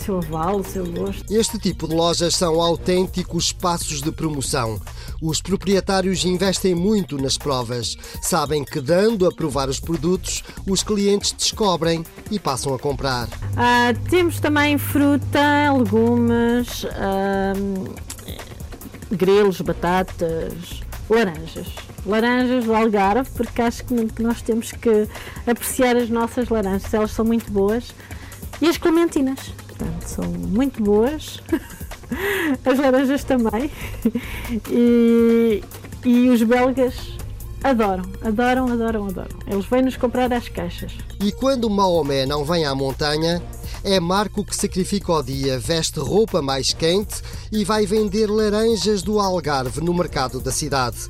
seu 0.00 0.18
aval, 0.18 0.60
o 0.60 0.64
seu 0.64 0.86
gosto. 0.86 1.32
Este 1.32 1.58
tipo 1.58 1.86
de 1.86 1.94
lojas 1.94 2.34
são 2.34 2.60
autênticos 2.60 3.46
espaços 3.46 4.00
de 4.00 4.10
promoção. 4.10 4.80
Os 5.20 5.40
proprietários 5.40 6.24
investem 6.24 6.74
muito 6.74 7.18
nas 7.18 7.36
provas. 7.36 7.96
Sabem 8.22 8.64
que, 8.64 8.80
dando 8.80 9.26
a 9.26 9.32
provar 9.32 9.68
os 9.68 9.78
produtos, 9.78 10.42
os 10.66 10.82
clientes 10.82 11.32
descobrem 11.32 12.04
e 12.30 12.38
passam 12.38 12.74
a 12.74 12.78
comprar. 12.78 13.28
Ah, 13.56 13.92
temos 14.08 14.40
também 14.40 14.78
fruta, 14.78 15.72
legumes, 15.76 16.86
ah, 16.92 17.52
grelos, 19.10 19.60
batatas, 19.60 20.52
laranjas. 21.08 21.68
Laranjas 22.06 22.64
do 22.64 22.74
Algarve, 22.74 23.28
porque 23.36 23.60
acho 23.60 23.84
que 23.84 24.22
nós 24.22 24.40
temos 24.40 24.72
que 24.72 25.06
apreciar 25.46 25.96
as 25.96 26.08
nossas 26.08 26.48
laranjas, 26.48 26.94
elas 26.94 27.10
são 27.10 27.26
muito 27.26 27.52
boas. 27.52 27.94
E 28.62 28.68
as 28.68 28.78
clementinas 28.78 29.52
portanto 29.80 30.06
são 30.06 30.24
muito 30.24 30.82
boas. 30.82 31.40
As 32.64 32.78
laranjas 32.78 33.24
também. 33.24 33.70
E, 34.68 35.62
e 36.04 36.28
os 36.28 36.42
belgas 36.42 36.94
adoram, 37.62 38.02
adoram, 38.20 38.72
adoram, 38.72 39.06
adoram. 39.06 39.38
Eles 39.46 39.64
vêm-nos 39.66 39.96
comprar 39.96 40.32
as 40.32 40.48
caixas. 40.48 40.92
E 41.22 41.30
quando 41.30 41.70
Maomé 41.70 42.26
não 42.26 42.44
vem 42.44 42.64
à 42.64 42.74
montanha, 42.74 43.40
é 43.84 44.00
Marco 44.00 44.44
que 44.44 44.56
sacrifica 44.56 45.12
o 45.12 45.22
dia, 45.22 45.56
veste 45.58 46.00
roupa 46.00 46.42
mais 46.42 46.72
quente 46.72 47.22
e 47.52 47.64
vai 47.64 47.86
vender 47.86 48.26
laranjas 48.26 49.02
do 49.02 49.20
Algarve 49.20 49.80
no 49.80 49.94
mercado 49.94 50.40
da 50.40 50.50
cidade. 50.50 51.08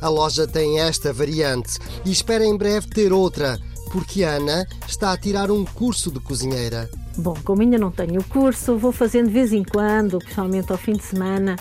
A 0.00 0.08
loja 0.08 0.48
tem 0.48 0.80
esta 0.80 1.12
variante 1.12 1.78
e 2.04 2.10
espera 2.10 2.44
em 2.44 2.56
breve 2.56 2.88
ter 2.88 3.12
outra, 3.12 3.56
porque 3.92 4.24
Ana 4.24 4.66
está 4.88 5.12
a 5.12 5.16
tirar 5.16 5.50
um 5.50 5.64
curso 5.64 6.10
de 6.10 6.18
cozinheira. 6.18 6.90
Bom, 7.20 7.36
como 7.44 7.60
ainda 7.60 7.76
não 7.76 7.90
tenho 7.90 8.18
o 8.18 8.24
curso, 8.24 8.78
vou 8.78 8.92
fazendo 8.92 9.26
de 9.26 9.32
vez 9.32 9.52
em 9.52 9.62
quando, 9.62 10.18
principalmente 10.18 10.72
ao 10.72 10.78
fim 10.78 10.94
de 10.94 11.02
semana, 11.02 11.54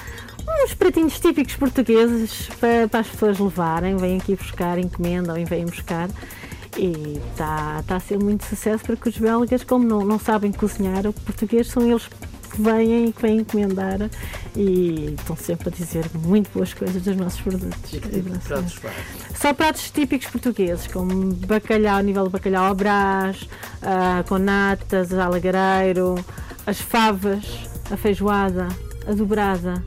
uns 0.64 0.74
pratinhos 0.74 1.20
típicos 1.20 1.58
portugueses 1.58 2.50
para, 2.62 2.88
para 2.88 3.02
as 3.02 3.08
pessoas 3.08 3.40
levarem. 3.40 3.98
Vêm 3.98 4.18
aqui 4.18 4.38
buscar, 4.38 4.78
encomendam 4.78 5.38
e 5.38 5.44
vêm 5.44 5.66
buscar. 5.66 6.10
E 6.78 7.20
está 7.32 7.84
tá 7.86 7.98
a 7.98 8.00
ser 8.00 8.18
muito 8.18 8.46
sucesso 8.46 8.86
porque 8.86 9.10
os 9.10 9.18
belgas, 9.18 9.66
como 9.66 9.86
não, 9.86 10.06
não 10.06 10.18
sabem 10.18 10.50
cozinhar, 10.54 11.06
o 11.06 11.12
português 11.12 11.68
são 11.68 11.86
eles 11.86 12.08
que 12.50 12.62
vêm 12.62 13.08
e 13.08 13.14
que 13.14 13.22
vêm 13.22 13.38
encomendar 13.38 14.10
e 14.56 15.16
estão 15.18 15.36
sempre 15.36 15.70
a 15.70 15.72
dizer 15.72 16.06
muito 16.14 16.50
boas 16.52 16.74
coisas 16.74 17.02
dos 17.02 17.16
nossos 17.16 17.40
produtos. 17.42 17.94
E 17.94 18.00
que 18.00 18.10
tipo 18.10 18.30
de 18.30 18.40
pratos 18.40 18.74
faz? 18.74 18.96
Só 19.40 19.54
pratos 19.54 19.90
típicos 19.92 20.28
portugueses, 20.28 20.88
como 20.88 21.34
bacalhau, 21.48 22.02
nível 22.02 22.26
de 22.26 22.30
bacalhau 22.30 22.66
ao 22.66 22.76
brás, 22.76 23.44
uh, 23.44 24.28
com 24.28 24.38
natas, 24.38 25.14
alagareiro, 25.14 26.16
as 26.66 26.80
favas, 26.80 27.46
a 27.90 27.98
feijoada, 27.98 28.68
a 29.08 29.14
dobrada. 29.14 29.84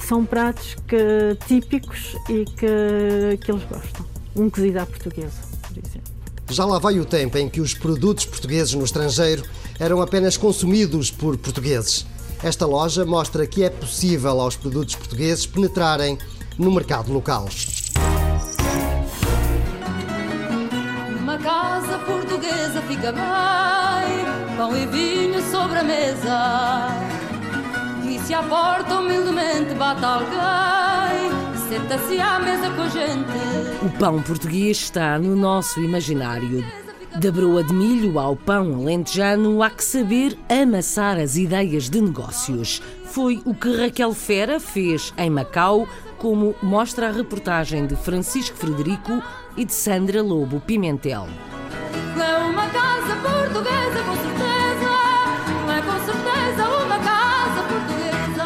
São 0.00 0.24
pratos 0.24 0.76
que, 0.88 1.36
típicos 1.46 2.16
e 2.28 2.44
que, 2.44 3.38
que 3.44 3.52
eles 3.52 3.64
gostam. 3.64 4.06
Um 4.34 4.48
cozido 4.48 4.78
à 4.78 4.86
portuguesa, 4.86 5.38
por 5.68 5.76
exemplo. 5.76 6.12
Já 6.48 6.64
lá 6.64 6.78
vai 6.78 6.98
o 6.98 7.04
tempo 7.04 7.36
em 7.36 7.48
que 7.48 7.60
os 7.60 7.74
produtos 7.74 8.24
portugueses 8.24 8.72
no 8.74 8.84
estrangeiro 8.84 9.42
eram 9.78 10.00
apenas 10.00 10.36
consumidos 10.36 11.10
por 11.10 11.36
portugueses. 11.36 12.06
Esta 12.42 12.66
loja 12.66 13.04
mostra 13.04 13.46
que 13.46 13.62
é 13.62 13.70
possível 13.70 14.40
aos 14.40 14.56
produtos 14.56 14.96
portugueses 14.96 15.46
penetrarem 15.46 16.18
no 16.58 16.72
mercado 16.72 17.12
local. 17.12 17.48
Uma 21.20 21.38
casa 21.38 21.98
portuguesa 22.00 22.82
fica 22.88 23.12
bem, 23.12 24.56
pão 24.56 24.76
e 24.76 24.86
vinho 24.86 25.40
sobre 25.50 25.78
a 25.78 25.84
mesa. 25.84 26.88
E 28.08 28.18
se 28.26 28.34
à 28.34 28.42
porta 28.42 28.96
humildemente 28.96 29.72
bate 29.74 30.04
alguém, 30.04 31.30
senta-se 31.68 32.20
à 32.20 32.40
mesa 32.40 32.70
com 32.70 32.82
a 32.82 32.88
gente. 32.88 33.86
O 33.86 33.98
pão 33.98 34.20
português 34.20 34.78
está 34.78 35.18
no 35.18 35.36
nosso 35.36 35.80
imaginário 35.80 36.81
da 37.20 37.30
broa 37.30 37.62
de 37.62 37.74
milho 37.74 38.18
ao 38.18 38.34
pão 38.34 38.74
alentejano, 38.74 39.62
há 39.62 39.68
que 39.68 39.84
saber 39.84 40.36
amassar 40.48 41.18
as 41.18 41.36
ideias 41.36 41.90
de 41.90 42.00
negócios. 42.00 42.80
Foi 43.04 43.42
o 43.44 43.54
que 43.54 43.76
Raquel 43.76 44.14
Fera 44.14 44.58
fez 44.58 45.12
em 45.18 45.28
Macau, 45.28 45.86
como 46.16 46.54
mostra 46.62 47.08
a 47.08 47.12
reportagem 47.12 47.86
de 47.86 47.94
Francisco 47.96 48.56
Frederico 48.56 49.22
e 49.58 49.64
de 49.66 49.74
Sandra 49.74 50.22
Lobo 50.22 50.58
Pimentel. 50.60 51.28
É 52.16 52.36
uma 52.38 52.66
casa 52.70 53.14
portuguesa, 53.16 54.02
com 54.04 54.16
certeza. 54.16 54.90
É 55.68 55.82
com 55.82 55.98
certeza 56.06 56.68
uma 56.82 56.98
casa 56.98 57.62
portuguesa. 57.68 58.44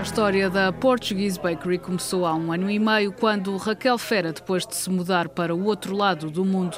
A 0.00 0.02
história 0.02 0.50
da 0.50 0.72
Portuguese 0.72 1.38
Bakery 1.40 1.78
começou 1.78 2.26
há 2.26 2.34
um 2.34 2.52
ano 2.52 2.68
e 2.68 2.78
meio, 2.80 3.12
quando 3.12 3.56
Raquel 3.56 3.98
Fera, 3.98 4.32
depois 4.32 4.66
de 4.66 4.74
se 4.74 4.90
mudar 4.90 5.28
para 5.28 5.54
o 5.54 5.64
outro 5.64 5.94
lado 5.94 6.28
do 6.28 6.44
mundo, 6.44 6.76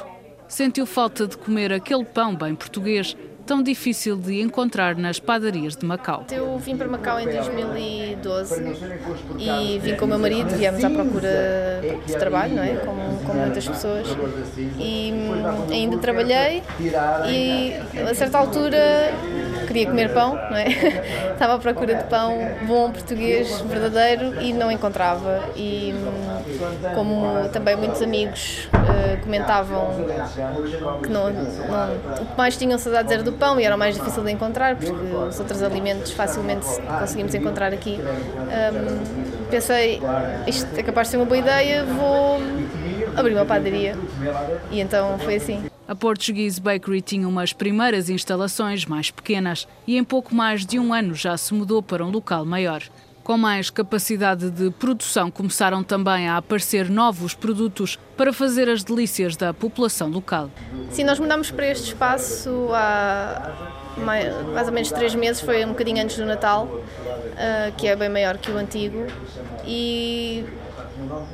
sentiu 0.49 0.85
falta 0.85 1.27
de 1.27 1.37
comer 1.37 1.71
aquele 1.71 2.03
pão 2.03 2.35
bem 2.35 2.55
português 2.55 3.15
tão 3.49 3.63
difícil 3.63 4.15
de 4.15 4.39
encontrar 4.41 4.95
nas 4.95 5.19
padarias 5.19 5.75
de 5.75 5.83
Macau. 5.83 6.23
Eu 6.31 6.55
vim 6.59 6.77
para 6.77 6.87
Macau 6.87 7.19
em 7.19 7.25
2012 7.25 8.63
e 9.39 9.79
vim 9.79 9.95
com 9.95 10.05
o 10.05 10.07
meu 10.07 10.19
marido, 10.19 10.55
viemos 10.55 10.85
à 10.85 10.89
procura 10.91 11.81
de 12.05 12.15
trabalho, 12.15 12.55
não 12.55 12.61
é? 12.61 12.75
Como, 12.75 13.17
como 13.25 13.39
muitas 13.39 13.67
pessoas. 13.67 14.05
E 14.77 15.11
ainda 15.71 15.97
trabalhei 15.97 16.61
e 17.27 17.73
a 18.07 18.13
certa 18.13 18.37
altura 18.37 18.77
queria 19.65 19.87
comer 19.87 20.13
pão, 20.13 20.35
não 20.35 20.55
é? 20.55 20.67
Estava 21.33 21.55
à 21.55 21.57
procura 21.57 21.95
de 21.95 22.03
pão 22.03 22.37
bom, 22.67 22.91
português, 22.91 23.61
verdadeiro 23.61 24.39
e 24.43 24.53
não 24.53 24.71
encontrava. 24.71 25.43
E 25.55 25.91
como 26.93 27.49
também 27.49 27.75
muitos 27.75 28.01
amigos 28.01 28.67
uh, 28.73 29.23
comentavam 29.23 29.89
que 31.01 31.09
não, 31.09 31.29
não, 31.31 31.43
o 32.21 32.25
que 32.25 32.37
mais 32.37 32.55
tinham 32.55 32.77
saudades 32.77 33.11
era 33.11 33.23
do 33.23 33.38
pão 33.39 33.59
e 33.59 33.63
era 33.63 33.75
o 33.75 33.79
mais 33.79 33.95
difícil 33.95 34.23
de 34.23 34.31
encontrar, 34.31 34.75
porque 34.75 34.91
os 34.91 35.39
outros 35.39 35.63
alimentos 35.63 36.11
facilmente 36.11 36.67
conseguimos 36.99 37.33
encontrar 37.33 37.73
aqui. 37.73 37.97
Um, 37.99 39.49
pensei, 39.49 40.01
isto 40.45 40.67
é 40.77 40.83
capaz 40.83 41.07
de 41.07 41.11
ser 41.11 41.17
uma 41.17 41.25
boa 41.25 41.37
ideia, 41.37 41.85
vou 41.85 42.39
abrir 43.15 43.33
uma 43.33 43.45
padaria. 43.45 43.95
E 44.69 44.79
então 44.79 45.17
foi 45.19 45.35
assim. 45.35 45.63
A 45.87 45.95
Portuguese 45.95 46.61
Bakery 46.61 47.01
tinha 47.01 47.27
umas 47.27 47.51
primeiras 47.51 48.09
instalações 48.11 48.85
mais 48.85 49.09
pequenas 49.09 49.67
e 49.87 49.97
em 49.97 50.03
pouco 50.03 50.35
mais 50.35 50.63
de 50.63 50.77
um 50.77 50.93
ano 50.93 51.15
já 51.15 51.35
se 51.35 51.51
mudou 51.53 51.81
para 51.81 52.05
um 52.05 52.11
local 52.11 52.45
maior. 52.45 52.83
Com 53.29 53.37
mais 53.37 53.69
capacidade 53.69 54.49
de 54.49 54.71
produção, 54.71 55.29
começaram 55.29 55.83
também 55.83 56.27
a 56.27 56.37
aparecer 56.37 56.89
novos 56.89 57.35
produtos 57.35 57.95
para 58.17 58.33
fazer 58.33 58.67
as 58.67 58.83
delícias 58.83 59.35
da 59.35 59.53
população 59.53 60.09
local. 60.09 60.49
Sim, 60.89 61.03
nós 61.03 61.19
mudamos 61.19 61.51
para 61.51 61.67
este 61.67 61.89
espaço 61.89 62.69
há 62.73 63.53
mais 63.97 64.65
ou 64.67 64.73
menos 64.73 64.91
três 64.91 65.13
meses, 65.13 65.43
foi 65.43 65.63
um 65.63 65.69
bocadinho 65.69 66.01
antes 66.01 66.17
do 66.17 66.25
Natal, 66.25 66.67
ah, 67.37 67.71
que 67.77 67.87
é 67.87 67.95
bem 67.95 68.09
maior 68.09 68.35
que 68.39 68.49
o 68.49 68.57
antigo. 68.57 69.05
E 69.63 70.43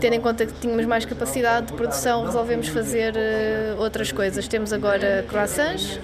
tendo 0.02 0.16
em 0.16 0.22
conta 0.22 0.46
que 0.46 0.54
tínhamos 0.54 0.86
mais 0.86 1.06
capacidade 1.06 1.68
de 1.68 1.74
produção, 1.74 2.26
resolvemos 2.26 2.68
fazer 2.68 3.14
uh, 3.16 3.82
outras 3.82 4.12
coisas. 4.12 4.48
Temos 4.48 4.74
agora 4.74 5.26
croissants, 5.30 6.00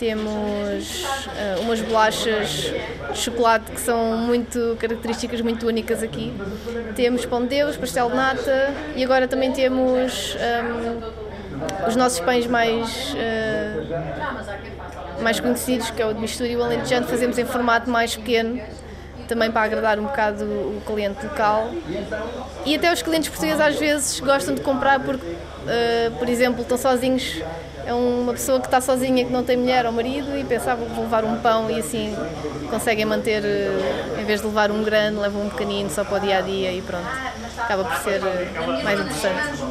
temos 0.00 1.04
uh, 1.04 1.60
umas 1.60 1.80
bolachas 1.82 2.72
de 3.12 3.18
chocolate 3.18 3.70
que 3.70 3.80
são 3.80 4.16
muito 4.16 4.74
características, 4.80 5.42
muito 5.42 5.66
únicas 5.66 6.02
aqui. 6.02 6.32
Temos 6.96 7.26
pão 7.26 7.42
de 7.42 7.48
Deus, 7.48 7.76
pastel 7.76 8.08
de 8.08 8.16
nata 8.16 8.72
e 8.96 9.04
agora 9.04 9.28
também 9.28 9.52
temos 9.52 10.34
um, 10.34 10.38
ehm, 10.38 11.02
os 11.86 11.96
nossos 11.96 12.18
pães 12.20 12.46
mais, 12.46 13.12
uh, 13.12 15.22
mais 15.22 15.38
conhecidos, 15.38 15.90
que 15.90 16.00
é 16.00 16.06
o 16.06 16.14
de 16.14 16.20
mistura 16.20 16.48
e 16.48 16.56
o 16.56 16.64
alentejano, 16.64 17.06
fazemos 17.06 17.36
em 17.36 17.44
formato 17.44 17.90
mais 17.90 18.16
pequeno 18.16 18.58
também 19.28 19.50
para 19.50 19.62
agradar 19.62 19.98
um 19.98 20.04
bocado 20.04 20.44
o 20.44 20.80
cliente 20.84 21.24
local. 21.24 21.70
E 22.64 22.74
até 22.74 22.92
os 22.92 23.02
clientes 23.02 23.28
portugueses 23.28 23.60
às 23.60 23.78
vezes 23.78 24.18
gostam 24.18 24.54
de 24.54 24.62
comprar 24.62 24.98
porque, 24.98 25.26
uh, 25.26 26.10
por 26.18 26.26
exemplo, 26.28 26.62
estão 26.62 26.78
sozinhos. 26.78 27.42
É 27.86 27.94
uma 27.94 28.32
pessoa 28.32 28.60
que 28.60 28.66
está 28.66 28.80
sozinha, 28.80 29.24
que 29.24 29.32
não 29.32 29.42
tem 29.42 29.56
mulher 29.56 29.86
ou 29.86 29.92
marido 29.92 30.36
e 30.38 30.44
pensava 30.44 30.84
vou 30.84 31.04
levar 31.04 31.24
um 31.24 31.36
pão 31.40 31.70
e 31.70 31.78
assim 31.78 32.14
conseguem 32.70 33.04
manter, 33.04 33.42
uh, 33.42 34.20
em 34.20 34.24
vez 34.24 34.40
de 34.40 34.46
levar 34.46 34.70
um 34.70 34.82
grande, 34.82 35.18
levam 35.18 35.46
um 35.46 35.48
pequenino 35.48 35.90
só 35.90 36.04
para 36.04 36.18
o 36.18 36.20
dia 36.20 36.38
a 36.38 36.40
dia 36.40 36.72
e 36.72 36.80
pronto. 36.82 37.06
Acaba 37.58 37.84
por 37.84 37.96
ser 37.96 38.20
uh, 38.20 38.84
mais 38.84 39.00
interessante. 39.00 39.62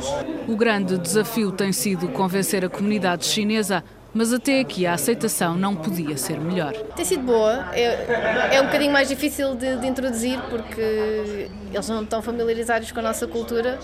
O 0.48 0.56
grande 0.56 0.98
desafio 0.98 1.52
tem 1.52 1.72
sido 1.72 2.10
convencer 2.10 2.66
a 2.66 2.70
comunidade 2.70 3.26
chinesa 3.26 3.84
mas 4.14 4.34
até 4.34 4.60
aqui 4.60 4.86
a 4.88 4.94
aceitação 4.94 5.56
não 5.56 5.76
podia 5.76 6.18
ser 6.18 6.40
melhor. 6.40 6.74
Tem 6.96 7.06
sido 7.06 7.24
boa, 7.24 7.68
é, 7.74 8.56
é 8.56 8.62
um 8.62 8.66
bocadinho 8.66 8.92
mais 8.92 9.08
difícil 9.08 9.56
de, 9.56 9.78
de, 9.78 9.88
introduzir 9.88 10.40
porque 10.50 11.48
eles 11.74 11.88
não 11.90 12.04
estão 12.04 12.22
familiarizados 12.22 12.92
com 12.92 13.00
a 13.00 13.04
nossa 13.04 13.28
cultura, 13.28 13.80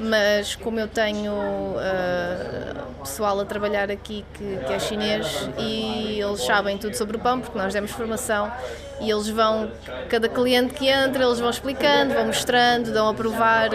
mas 0.00 0.54
como 0.56 0.78
eu 0.78 0.88
tenho 0.88 1.32
uh, 1.32 2.88
pessoal 3.08 3.40
a 3.40 3.44
trabalhar 3.44 3.90
aqui 3.90 4.24
que, 4.34 4.58
que, 4.66 4.72
é 4.72 4.78
chinês 4.78 5.48
e 5.58 6.20
eles 6.20 6.44
sabem 6.44 6.76
tudo 6.76 6.94
sobre 6.94 7.16
o 7.16 7.20
pão, 7.20 7.40
porque 7.40 7.56
nós 7.56 7.72
demos 7.72 7.90
formação 7.90 8.52
e 9.00 9.10
eles 9.10 9.28
vão, 9.28 9.70
cada 10.08 10.28
cliente 10.28 10.74
que 10.74 10.88
entra, 10.88 11.24
eles 11.24 11.38
vão 11.38 11.50
explicando, 11.50 12.14
vão 12.14 12.26
mostrando, 12.26 12.92
dão 12.92 13.08
a 13.08 13.14
provar 13.14 13.70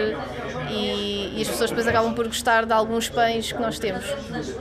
e, 0.69 1.33
e, 1.35 1.41
as 1.41 1.47
pessoas 1.47 1.69
depois 1.69 1.87
acabam 1.87 2.13
por 2.13 2.27
gostar 2.27 2.65
de 2.65 2.73
alguns 2.73 3.09
pães 3.09 3.51
que 3.51 3.59
nós 3.59 3.79
temos. 3.79 4.05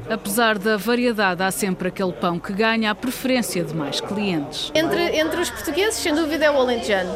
Apesar 0.09 0.59
da 0.59 0.77
variedade, 0.77 1.43
há 1.43 1.51
sempre 1.51 1.89
aquele 1.89 2.13
pão 2.13 2.39
que 2.39 2.53
ganha 2.53 2.91
a 2.91 2.95
preferência 2.95 3.63
de 3.63 3.75
mais 3.75 4.01
clientes. 4.01 4.71
Entre, 4.75 5.19
entre 5.19 5.41
os 5.41 5.51
portugueses, 5.51 5.95
sem 5.95 6.15
dúvida, 6.15 6.47
é 6.47 6.51
o 6.51 6.57
alentejano. 6.57 7.15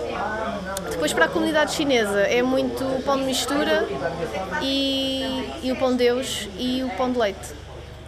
Depois, 0.90 1.12
para 1.12 1.26
a 1.26 1.28
comunidade 1.28 1.72
chinesa, 1.72 2.20
é 2.20 2.42
muito 2.42 2.84
o 2.84 3.02
pão 3.02 3.18
de 3.18 3.24
mistura 3.24 3.86
e, 4.62 5.48
e 5.62 5.72
o 5.72 5.76
pão 5.76 5.90
de 5.92 5.98
Deus 5.98 6.48
e 6.58 6.82
o 6.82 6.90
pão 6.90 7.10
de 7.10 7.18
leite 7.18 7.54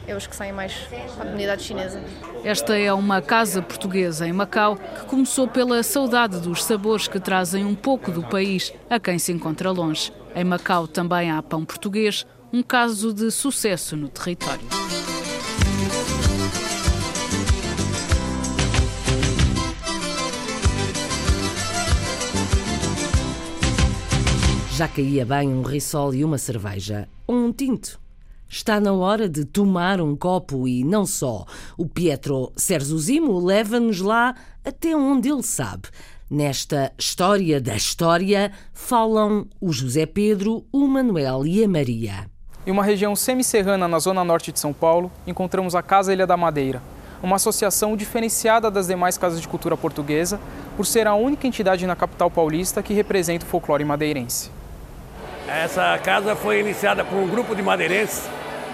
é 0.08 0.16
os 0.16 0.26
que 0.26 0.34
saem 0.34 0.52
mais 0.52 0.72
para 0.72 1.22
a 1.22 1.26
comunidade 1.26 1.62
chinesa. 1.62 2.02
Esta 2.42 2.78
é 2.78 2.90
uma 2.92 3.20
casa 3.20 3.60
portuguesa 3.60 4.26
em 4.26 4.32
Macau 4.32 4.76
que 4.76 5.04
começou 5.04 5.46
pela 5.46 5.82
saudade 5.82 6.40
dos 6.40 6.64
sabores 6.64 7.06
que 7.06 7.20
trazem 7.20 7.64
um 7.64 7.74
pouco 7.74 8.10
do 8.10 8.22
país 8.22 8.72
a 8.88 8.98
quem 8.98 9.18
se 9.18 9.32
encontra 9.32 9.70
longe. 9.70 10.10
Em 10.34 10.44
Macau 10.44 10.88
também 10.88 11.30
há 11.30 11.42
pão 11.42 11.64
português, 11.64 12.26
um 12.50 12.62
caso 12.62 13.12
de 13.12 13.30
sucesso 13.30 13.96
no 13.96 14.08
território. 14.08 14.66
Já 24.78 24.86
caía 24.86 25.26
bem 25.26 25.48
um 25.48 25.62
risol 25.62 26.14
e 26.14 26.24
uma 26.24 26.38
cerveja, 26.38 27.08
um 27.28 27.52
tinto. 27.52 27.98
Está 28.48 28.78
na 28.78 28.92
hora 28.92 29.28
de 29.28 29.44
tomar 29.44 30.00
um 30.00 30.14
copo 30.14 30.68
e 30.68 30.84
não 30.84 31.04
só. 31.04 31.44
O 31.76 31.84
Pietro 31.84 32.52
Serzuzimo 32.56 33.44
leva-nos 33.44 34.00
lá 34.00 34.36
até 34.64 34.96
onde 34.96 35.30
ele 35.30 35.42
sabe. 35.42 35.88
Nesta 36.30 36.92
História 36.96 37.60
da 37.60 37.74
História 37.74 38.52
falam 38.72 39.48
o 39.60 39.72
José 39.72 40.06
Pedro, 40.06 40.64
o 40.70 40.86
Manuel 40.86 41.44
e 41.44 41.64
a 41.64 41.68
Maria. 41.68 42.30
Em 42.64 42.70
uma 42.70 42.84
região 42.84 43.16
semicerrana 43.16 43.88
na 43.88 43.98
zona 43.98 44.22
norte 44.22 44.52
de 44.52 44.60
São 44.60 44.72
Paulo, 44.72 45.10
encontramos 45.26 45.74
a 45.74 45.82
Casa 45.82 46.12
Ilha 46.12 46.24
da 46.24 46.36
Madeira, 46.36 46.80
uma 47.20 47.34
associação 47.34 47.96
diferenciada 47.96 48.70
das 48.70 48.86
demais 48.86 49.18
casas 49.18 49.40
de 49.40 49.48
cultura 49.48 49.76
portuguesa 49.76 50.38
por 50.76 50.86
ser 50.86 51.08
a 51.08 51.16
única 51.16 51.48
entidade 51.48 51.84
na 51.84 51.96
capital 51.96 52.30
paulista 52.30 52.80
que 52.80 52.94
representa 52.94 53.44
o 53.44 53.48
folclore 53.48 53.84
madeirense. 53.84 54.56
Essa 55.48 55.98
casa 56.04 56.36
foi 56.36 56.60
iniciada 56.60 57.02
por 57.02 57.16
um 57.16 57.26
grupo 57.26 57.54
de 57.56 57.62
madeirenses 57.62 58.28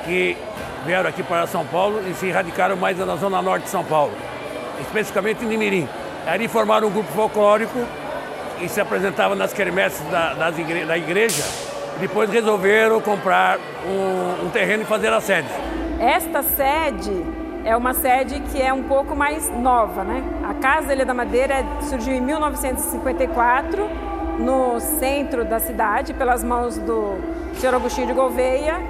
que 0.04 0.36
vieram 0.84 1.08
aqui 1.08 1.22
para 1.22 1.46
São 1.46 1.64
Paulo 1.64 2.02
e 2.08 2.14
se 2.14 2.30
radicaram 2.32 2.76
mais 2.76 2.98
na 2.98 3.14
zona 3.14 3.40
norte 3.40 3.64
de 3.64 3.70
São 3.70 3.84
Paulo, 3.84 4.12
especificamente 4.80 5.44
em 5.44 5.48
Nimirim. 5.48 5.88
Ali 6.26 6.48
formaram 6.48 6.88
um 6.88 6.90
grupo 6.90 7.12
folclórico 7.12 7.78
e 8.60 8.68
se 8.68 8.80
apresentava 8.80 9.36
nas 9.36 9.52
quermesses 9.52 10.04
da, 10.10 10.50
igre 10.50 10.84
da 10.84 10.98
igreja. 10.98 11.44
Depois 12.00 12.28
resolveram 12.28 13.00
comprar 13.00 13.56
um, 13.86 14.46
um 14.46 14.50
terreno 14.50 14.82
e 14.82 14.86
fazer 14.86 15.12
a 15.12 15.20
sede. 15.20 15.48
Esta 16.00 16.42
sede 16.42 17.24
é 17.64 17.76
uma 17.76 17.94
sede 17.94 18.40
que 18.50 18.60
é 18.60 18.72
um 18.72 18.82
pouco 18.82 19.14
mais 19.14 19.48
nova, 19.48 20.02
né? 20.02 20.24
A 20.42 20.54
Casa 20.54 20.92
Ilha 20.92 21.06
da 21.06 21.14
Madeira 21.14 21.64
surgiu 21.82 22.14
em 22.14 22.20
1954 22.20 24.13
no 24.38 24.80
centro 24.80 25.44
da 25.44 25.58
cidade 25.58 26.12
pelas 26.14 26.42
mãos 26.42 26.78
do 26.78 27.16
Sr. 27.54 27.74
Agostinho 27.74 28.06
de 28.06 28.12
Gouveia, 28.12 28.80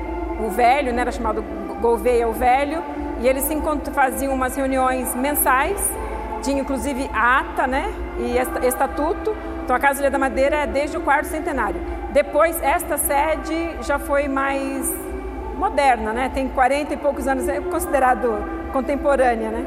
o 0.40 0.50
velho, 0.50 0.92
né? 0.92 1.02
Era 1.02 1.12
chamado 1.12 1.44
Gouveia 1.80 2.26
o 2.28 2.32
Velho, 2.32 2.82
e 3.20 3.28
eles 3.28 3.48
faziam 3.92 4.34
umas 4.34 4.56
reuniões 4.56 5.14
mensais 5.14 5.78
tinha 6.44 6.60
inclusive 6.60 7.10
ata 7.12 7.66
né, 7.66 7.92
e 8.18 8.66
estatuto. 8.66 9.34
Então 9.64 9.74
a 9.74 9.78
Casa 9.78 10.00
Ilha 10.00 10.10
da 10.10 10.18
Madeira 10.18 10.56
é 10.56 10.66
desde 10.66 10.96
o 10.96 11.00
quarto 11.00 11.26
centenário. 11.26 11.80
Depois, 12.12 12.62
esta 12.62 12.98
sede 12.98 13.76
já 13.82 13.98
foi 13.98 14.28
mais 14.28 14.94
moderna, 15.56 16.12
né? 16.12 16.30
tem 16.32 16.48
40 16.48 16.94
e 16.94 16.96
poucos 16.96 17.26
anos, 17.26 17.48
é 17.48 17.60
considerado 17.60 18.44
contemporânea. 18.72 19.50
Né? 19.50 19.66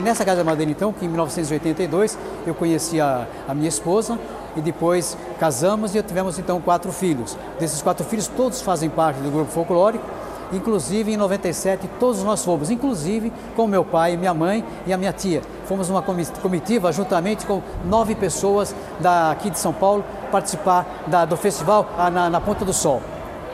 Nessa 0.00 0.24
Casa 0.24 0.44
Madeira, 0.44 0.70
então, 0.70 0.92
que 0.92 1.04
em 1.04 1.08
1982 1.08 2.18
eu 2.46 2.54
conheci 2.54 3.00
a, 3.00 3.26
a 3.46 3.54
minha 3.54 3.68
esposa 3.68 4.18
e 4.56 4.60
depois 4.60 5.16
casamos 5.38 5.94
e 5.94 6.02
tivemos 6.02 6.38
então 6.38 6.60
quatro 6.60 6.92
filhos. 6.92 7.36
Desses 7.58 7.80
quatro 7.82 8.04
filhos, 8.04 8.26
todos 8.28 8.60
fazem 8.60 8.90
parte 8.90 9.20
do 9.20 9.30
grupo 9.30 9.50
folclórico. 9.50 10.04
Inclusive 10.50 11.12
em 11.12 11.16
97 11.16 11.88
todos 12.00 12.22
nós 12.22 12.42
fomos, 12.42 12.70
inclusive 12.70 13.30
com 13.54 13.66
meu 13.66 13.84
pai, 13.84 14.16
minha 14.16 14.32
mãe 14.32 14.64
e 14.86 14.92
a 14.92 14.96
minha 14.96 15.12
tia. 15.12 15.42
Fomos 15.66 15.90
uma 15.90 16.02
comitiva 16.02 16.90
juntamente 16.90 17.44
com 17.44 17.62
nove 17.84 18.14
pessoas 18.14 18.74
daqui 18.98 19.50
de 19.50 19.58
São 19.58 19.74
Paulo 19.74 20.02
participar 20.32 21.04
da, 21.06 21.26
do 21.26 21.36
festival 21.36 21.86
na, 22.10 22.30
na 22.30 22.40
Ponta 22.40 22.64
do 22.64 22.72
Sol. 22.72 23.02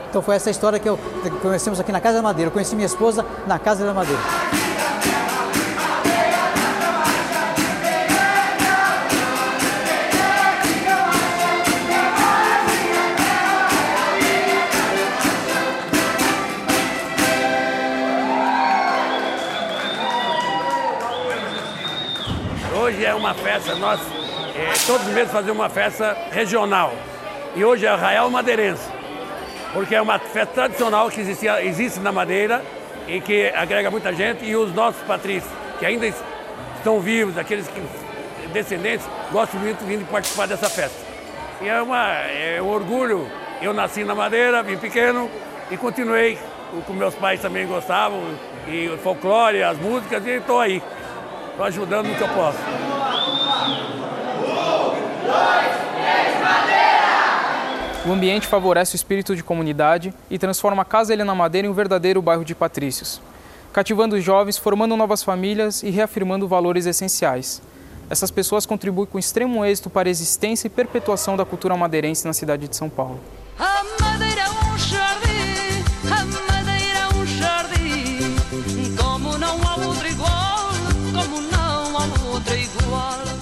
Então 0.09 0.21
foi 0.21 0.35
essa 0.35 0.49
história 0.49 0.79
que, 0.79 0.87
eu, 0.87 0.97
conhecemos 1.41 1.77
aqui 1.77 1.91
na 1.91 1.99
Casa 1.99 2.15
da 2.15 2.21
Madeira. 2.21 2.47
Eu 2.47 2.53
conheci 2.53 2.73
minha 2.73 2.85
esposa 2.85 3.25
na 3.45 3.59
Casa 3.59 3.85
da 3.85 3.93
Madeira. 3.93 4.21
Uma 23.25 23.33
festa, 23.33 23.75
nós 23.75 23.99
é, 24.55 24.73
todos 24.85 25.07
os 25.07 25.13
meses 25.13 25.31
fazemos 25.31 25.57
uma 25.57 25.69
festa 25.69 26.17
regional. 26.31 26.93
E 27.55 27.63
hoje 27.63 27.85
é 27.85 27.89
Arraial 27.89 28.29
Madeirense 28.29 28.95
porque 29.75 29.93
é 29.93 30.01
uma 30.01 30.17
festa 30.17 30.53
tradicional 30.53 31.09
que 31.09 31.19
existia, 31.19 31.61
existe 31.61 31.99
na 31.99 32.09
Madeira 32.09 32.63
e 33.09 33.19
que 33.19 33.49
agrega 33.49 33.91
muita 33.91 34.13
gente 34.13 34.45
e 34.45 34.55
os 34.55 34.73
nossos 34.73 35.01
patrícios, 35.01 35.51
que 35.77 35.85
ainda 35.85 36.07
estão 36.77 37.01
vivos, 37.01 37.37
aqueles 37.37 37.67
que, 37.67 37.81
descendentes, 38.53 39.05
gostam 39.33 39.59
muito 39.59 39.85
de 39.85 39.97
participar 40.05 40.47
dessa 40.47 40.69
festa. 40.69 40.97
E 41.61 41.67
é, 41.67 41.81
uma, 41.81 42.07
é 42.07 42.61
um 42.61 42.69
orgulho, 42.69 43.29
eu 43.61 43.73
nasci 43.73 44.05
na 44.05 44.15
Madeira, 44.15 44.63
vim 44.63 44.77
pequeno 44.77 45.29
e 45.69 45.75
continuei, 45.75 46.39
com 46.87 46.93
meus 46.93 47.13
pais 47.13 47.41
também 47.41 47.67
gostavam, 47.67 48.23
e 48.69 48.87
o 48.87 48.97
folclore, 48.97 49.61
as 49.61 49.77
músicas, 49.77 50.25
e 50.25 50.37
estou 50.37 50.61
aí, 50.61 50.81
estou 51.49 51.65
ajudando 51.65 52.07
no 52.07 52.15
que 52.15 52.21
eu 52.21 52.29
posso. 52.29 52.59
Um, 54.39 54.95
dois, 55.27 55.67
três, 55.91 56.34
Madeira! 56.34 56.34
O 58.05 58.11
ambiente 58.11 58.45
favorece 58.45 58.93
o 58.93 58.97
espírito 58.97 59.35
de 59.35 59.43
comunidade 59.43 60.13
e 60.29 60.37
transforma 60.37 60.83
a 60.83 60.85
Casa 60.85 61.11
Helena 61.11 61.33
Madeira 61.33 61.67
em 61.67 61.71
um 61.71 61.73
verdadeiro 61.73 62.21
bairro 62.21 62.45
de 62.45 62.53
patrícios, 62.53 63.19
cativando 63.73 64.15
os 64.15 64.23
jovens, 64.23 64.59
formando 64.59 64.95
novas 64.95 65.23
famílias 65.23 65.81
e 65.81 65.89
reafirmando 65.89 66.47
valores 66.47 66.85
essenciais. 66.85 67.63
Essas 68.07 68.29
pessoas 68.29 68.65
contribuem 68.65 69.07
com 69.07 69.17
extremo 69.17 69.65
êxito 69.65 69.89
para 69.89 70.07
a 70.07 70.11
existência 70.11 70.67
e 70.67 70.69
perpetuação 70.69 71.35
da 71.35 71.45
cultura 71.45 71.75
madeirense 71.75 72.27
na 72.27 72.33
cidade 72.33 72.67
de 72.67 72.75
São 72.75 72.89
Paulo. 72.89 73.19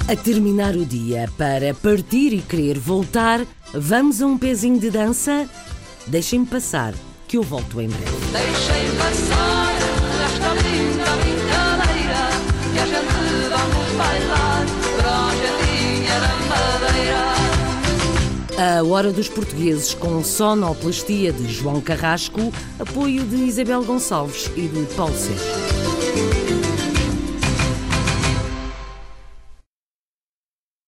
A 0.07 0.15
terminar 0.15 0.75
o 0.75 0.85
dia 0.85 1.29
para 1.37 1.73
partir 1.73 2.33
e 2.33 2.41
querer 2.41 2.77
voltar, 2.77 3.45
Vamos 3.75 4.21
a 4.21 4.27
um 4.27 4.37
pezinho 4.37 4.79
de 4.79 4.91
dança? 4.91 5.49
Deixem-me 6.05 6.45
passar, 6.45 6.93
que 7.27 7.37
eu 7.37 7.41
volto 7.41 7.81
em 7.81 7.87
breve. 7.87 8.05
Deixem 8.31 8.95
passar 8.99 9.73
esta 10.25 10.53
linda 10.61 11.09
brincadeira 11.15 12.29
que 12.71 12.79
a 12.79 12.85
gente 12.85 13.49
vamos 13.49 13.91
bailar 13.97 14.63
para 14.97 15.09
a 18.69 18.79
A 18.79 18.83
Hora 18.83 19.11
dos 19.11 19.27
Portugueses 19.27 19.95
com 19.95 20.23
sonoplastia 20.23 21.33
de 21.33 21.51
João 21.51 21.81
Carrasco, 21.81 22.53
apoio 22.77 23.23
de 23.23 23.37
Isabel 23.37 23.83
Gonçalves 23.83 24.51
e 24.55 24.67
de 24.67 24.85
Paulo 24.93 25.17
Sérgio. 25.17 25.72